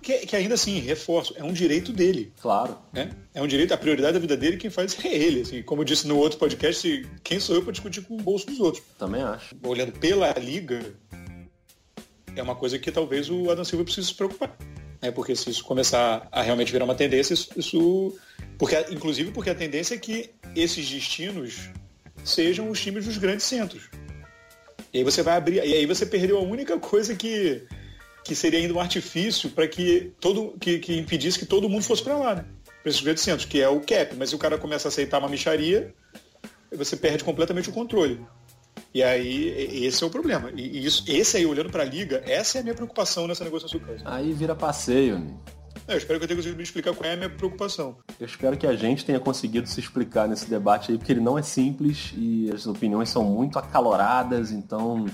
que, 0.06 0.18
que, 0.24 0.36
ainda 0.36 0.54
assim, 0.54 0.78
reforço, 0.78 1.34
é 1.36 1.42
um 1.42 1.52
direito 1.52 1.92
dele. 1.92 2.32
Claro. 2.40 2.78
Né? 2.92 3.10
É 3.34 3.42
um 3.42 3.46
direito, 3.48 3.74
a 3.74 3.76
prioridade 3.76 4.12
da 4.12 4.20
vida 4.20 4.36
dele, 4.36 4.56
quem 4.56 4.70
faz 4.70 4.96
é 5.04 5.12
ele. 5.12 5.40
Assim, 5.40 5.64
como 5.64 5.80
eu 5.82 5.84
disse 5.84 6.06
no 6.06 6.16
outro 6.16 6.38
podcast, 6.38 7.04
quem 7.24 7.40
sou 7.40 7.56
eu 7.56 7.62
para 7.62 7.72
discutir 7.72 8.02
com 8.02 8.14
o 8.14 8.22
bolso 8.22 8.46
dos 8.46 8.60
outros? 8.60 8.84
Também 8.96 9.20
acho. 9.20 9.56
Olhando 9.64 9.90
pela 9.90 10.32
liga, 10.34 10.94
é 12.36 12.40
uma 12.40 12.54
coisa 12.54 12.78
que 12.78 12.92
talvez 12.92 13.28
o 13.28 13.50
Adam 13.50 13.64
Silva 13.64 13.82
precise 13.82 14.06
se 14.06 14.14
preocupar. 14.14 14.56
Né? 15.02 15.10
Porque 15.10 15.34
se 15.34 15.50
isso 15.50 15.64
começar 15.64 16.28
a 16.30 16.40
realmente 16.40 16.70
virar 16.70 16.84
uma 16.84 16.94
tendência, 16.94 17.34
isso. 17.34 17.50
isso 17.56 18.16
porque, 18.56 18.76
inclusive 18.92 19.32
porque 19.32 19.50
a 19.50 19.56
tendência 19.56 19.96
é 19.96 19.98
que 19.98 20.30
esses 20.54 20.88
destinos 20.88 21.68
sejam 22.22 22.70
os 22.70 22.80
times 22.80 23.06
dos 23.06 23.18
grandes 23.18 23.44
centros. 23.44 23.90
E 24.92 24.98
aí 24.98 25.04
você 25.04 25.20
vai 25.20 25.36
abrir. 25.36 25.56
E 25.56 25.74
aí 25.74 25.84
você 25.84 26.06
perdeu 26.06 26.38
a 26.38 26.42
única 26.42 26.78
coisa 26.78 27.12
que 27.16 27.66
que 28.26 28.34
seria 28.34 28.58
ainda 28.58 28.74
um 28.74 28.80
artifício 28.80 29.50
para 29.50 29.66
que 29.68 30.12
todo 30.20 30.54
que, 30.60 30.78
que, 30.78 30.96
impedisse 30.96 31.38
que 31.38 31.46
todo 31.46 31.68
mundo 31.68 31.82
fosse 31.82 32.02
para 32.02 32.16
lá, 32.16 32.34
né? 32.34 32.44
Para 32.82 32.90
esses 32.90 33.00
grandes 33.00 33.22
centros, 33.22 33.44
que 33.44 33.60
é 33.60 33.68
o 33.68 33.80
cap. 33.80 34.14
Mas 34.16 34.30
se 34.30 34.34
o 34.34 34.38
cara 34.38 34.58
começa 34.58 34.88
a 34.88 34.90
aceitar 34.90 35.18
uma 35.18 35.28
micharia, 35.28 35.94
você 36.76 36.96
perde 36.96 37.24
completamente 37.24 37.68
o 37.68 37.72
controle. 37.72 38.20
E 38.92 39.02
aí, 39.02 39.84
esse 39.84 40.02
é 40.02 40.06
o 40.06 40.10
problema. 40.10 40.50
E 40.54 40.84
isso, 40.84 41.04
esse 41.06 41.36
aí, 41.36 41.44
olhando 41.44 41.70
para 41.70 41.82
a 41.82 41.86
liga, 41.86 42.22
essa 42.26 42.58
é 42.58 42.60
a 42.60 42.62
minha 42.62 42.74
preocupação 42.74 43.26
nessa 43.26 43.44
negociação. 43.44 43.80
Aí 44.04 44.32
vira 44.32 44.54
passeio, 44.54 45.18
né? 45.18 45.34
É, 45.88 45.94
eu 45.94 45.98
espero 45.98 46.18
que 46.18 46.24
eu 46.24 46.28
tenha 46.28 46.36
conseguido 46.36 46.56
me 46.56 46.62
explicar 46.64 46.94
qual 46.94 47.08
é 47.08 47.12
a 47.12 47.16
minha 47.16 47.30
preocupação. 47.30 47.96
Eu 48.18 48.26
espero 48.26 48.56
que 48.56 48.66
a 48.66 48.74
gente 48.74 49.04
tenha 49.04 49.20
conseguido 49.20 49.68
se 49.68 49.78
explicar 49.78 50.26
nesse 50.26 50.48
debate 50.48 50.90
aí, 50.90 50.98
porque 50.98 51.12
ele 51.12 51.20
não 51.20 51.38
é 51.38 51.42
simples 51.42 52.12
e 52.16 52.50
as 52.52 52.66
opiniões 52.66 53.08
são 53.08 53.24
muito 53.24 53.58
acaloradas, 53.58 54.50
então 54.50 55.06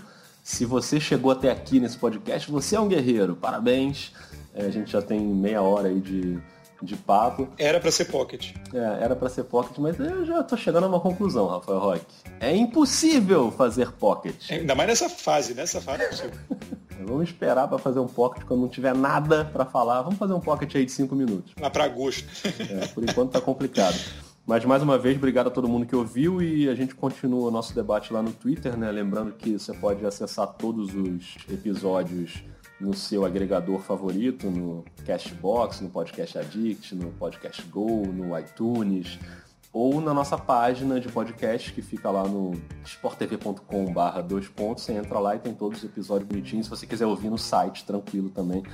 se 0.42 0.64
você 0.64 0.98
chegou 0.98 1.30
até 1.30 1.50
aqui 1.50 1.78
nesse 1.78 1.96
podcast, 1.96 2.50
você 2.50 2.74
é 2.74 2.80
um 2.80 2.88
guerreiro. 2.88 3.36
Parabéns. 3.36 4.12
É, 4.52 4.66
a 4.66 4.70
gente 4.70 4.90
já 4.90 5.00
tem 5.00 5.20
meia 5.20 5.62
hora 5.62 5.88
aí 5.88 6.00
de, 6.00 6.38
de 6.82 6.96
papo. 6.96 7.48
Era 7.56 7.78
para 7.78 7.92
ser 7.92 8.06
pocket. 8.06 8.54
É, 8.74 9.04
era 9.04 9.14
para 9.14 9.28
ser 9.28 9.44
pocket, 9.44 9.78
mas 9.78 9.98
eu 10.00 10.26
já 10.26 10.42
tô 10.42 10.56
chegando 10.56 10.84
a 10.84 10.88
uma 10.88 11.00
conclusão, 11.00 11.46
Rafael 11.46 11.78
Roque. 11.78 12.04
É 12.40 12.54
impossível 12.54 13.52
fazer 13.52 13.92
pocket. 13.92 14.50
É, 14.50 14.56
ainda 14.56 14.74
mais 14.74 14.88
nessa 14.88 15.08
fase, 15.08 15.54
nessa 15.54 15.80
fase 15.80 16.02
é 16.04 16.08
possível. 16.08 16.38
Vamos 17.06 17.28
esperar 17.28 17.68
para 17.68 17.78
fazer 17.78 18.00
um 18.00 18.06
pocket 18.06 18.44
quando 18.44 18.60
não 18.60 18.68
tiver 18.68 18.94
nada 18.94 19.44
para 19.44 19.64
falar. 19.64 20.02
Vamos 20.02 20.18
fazer 20.18 20.34
um 20.34 20.40
pocket 20.40 20.74
aí 20.74 20.84
de 20.84 20.92
5 20.92 21.14
minutos. 21.14 21.54
Lá 21.60 21.70
para 21.70 21.84
agosto. 21.84 22.28
É, 22.44 22.86
por 22.88 23.02
enquanto 23.02 23.30
tá 23.30 23.40
complicado. 23.40 23.96
Mas 24.44 24.64
mais 24.64 24.82
uma 24.82 24.98
vez, 24.98 25.16
obrigado 25.16 25.46
a 25.46 25.50
todo 25.50 25.68
mundo 25.68 25.86
que 25.86 25.94
ouviu 25.94 26.42
e 26.42 26.68
a 26.68 26.74
gente 26.74 26.94
continua 26.94 27.48
o 27.48 27.50
nosso 27.50 27.74
debate 27.74 28.12
lá 28.12 28.20
no 28.20 28.32
Twitter, 28.32 28.76
né? 28.76 28.90
Lembrando 28.90 29.32
que 29.32 29.56
você 29.56 29.72
pode 29.72 30.04
acessar 30.04 30.48
todos 30.48 30.92
os 30.94 31.36
episódios 31.48 32.42
no 32.80 32.92
seu 32.92 33.24
agregador 33.24 33.78
favorito, 33.78 34.50
no 34.50 34.84
Cashbox, 35.06 35.80
no 35.80 35.90
Podcast 35.90 36.38
Addict, 36.38 36.94
no 36.96 37.12
Podcast 37.12 37.62
Go, 37.68 38.04
no 38.08 38.36
iTunes, 38.36 39.20
ou 39.72 40.00
na 40.00 40.12
nossa 40.12 40.36
página 40.36 40.98
de 40.98 41.08
podcast 41.08 41.72
que 41.72 41.80
fica 41.80 42.10
lá 42.10 42.24
no 42.24 42.60
sporttv.com 42.84 43.92
barra 43.92 44.20
dois 44.20 44.48
pontos, 44.48 44.82
você 44.82 44.92
entra 44.92 45.20
lá 45.20 45.36
e 45.36 45.38
tem 45.38 45.54
todos 45.54 45.78
os 45.78 45.84
episódios 45.84 46.28
bonitinhos. 46.28 46.66
Se 46.66 46.70
você 46.70 46.86
quiser 46.86 47.06
ouvir 47.06 47.30
no 47.30 47.38
site, 47.38 47.84
tranquilo 47.84 48.28
também, 48.28 48.64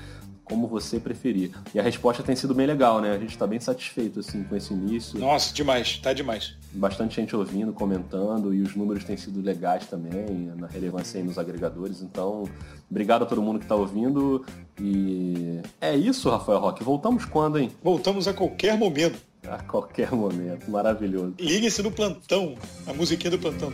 como 0.48 0.66
você 0.66 0.98
preferir. 0.98 1.50
E 1.74 1.78
a 1.78 1.82
resposta 1.82 2.22
tem 2.22 2.34
sido 2.34 2.54
bem 2.54 2.66
legal, 2.66 3.00
né? 3.00 3.12
A 3.12 3.18
gente 3.18 3.30
está 3.30 3.46
bem 3.46 3.60
satisfeito 3.60 4.20
assim 4.20 4.42
com 4.44 4.56
esse 4.56 4.72
início. 4.72 5.18
Nossa, 5.18 5.52
demais, 5.54 5.98
tá 5.98 6.12
demais. 6.12 6.56
Bastante 6.72 7.16
gente 7.16 7.34
ouvindo, 7.34 7.72
comentando 7.72 8.54
e 8.54 8.62
os 8.62 8.74
números 8.74 9.04
têm 9.04 9.16
sido 9.16 9.40
legais 9.40 9.86
também, 9.86 10.52
na 10.56 10.66
relevância 10.66 11.20
aí 11.20 11.26
nos 11.26 11.38
agregadores. 11.38 12.02
Então, 12.02 12.44
obrigado 12.90 13.22
a 13.22 13.26
todo 13.26 13.42
mundo 13.42 13.58
que 13.58 13.64
está 13.64 13.74
ouvindo. 13.74 14.44
E 14.80 15.60
é 15.80 15.96
isso, 15.96 16.28
Rafael 16.30 16.58
Roque. 16.58 16.82
Voltamos 16.82 17.24
quando, 17.24 17.58
hein? 17.58 17.70
Voltamos 17.82 18.28
a 18.28 18.34
qualquer 18.34 18.76
momento. 18.76 19.18
A 19.46 19.62
qualquer 19.62 20.10
momento, 20.12 20.70
maravilhoso. 20.70 21.34
Ligue-se 21.38 21.82
no 21.82 21.90
plantão, 21.90 22.54
a 22.86 22.92
musiquinha 22.92 23.30
do 23.30 23.38
plantão. 23.38 23.72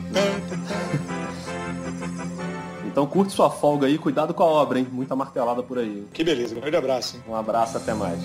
Então 2.95 3.09
curte 3.09 3.33
sua 3.33 3.51
folga 3.51 3.89
aí, 3.89 3.99
cuidado 3.99 4.33
com 4.33 4.45
a 4.45 4.47
obra, 4.47 4.79
hein? 4.79 4.87
Muita 4.89 5.17
martelada 5.17 5.65
por 5.65 5.81
aí. 5.81 6.07
Que 6.13 6.23
beleza, 6.23 6.55
um 6.55 6.61
grande 6.61 6.77
abraço. 6.77 7.17
Hein? 7.17 7.25
Um 7.27 7.35
abraço, 7.35 7.77
até 7.77 7.93
mais. 7.93 8.21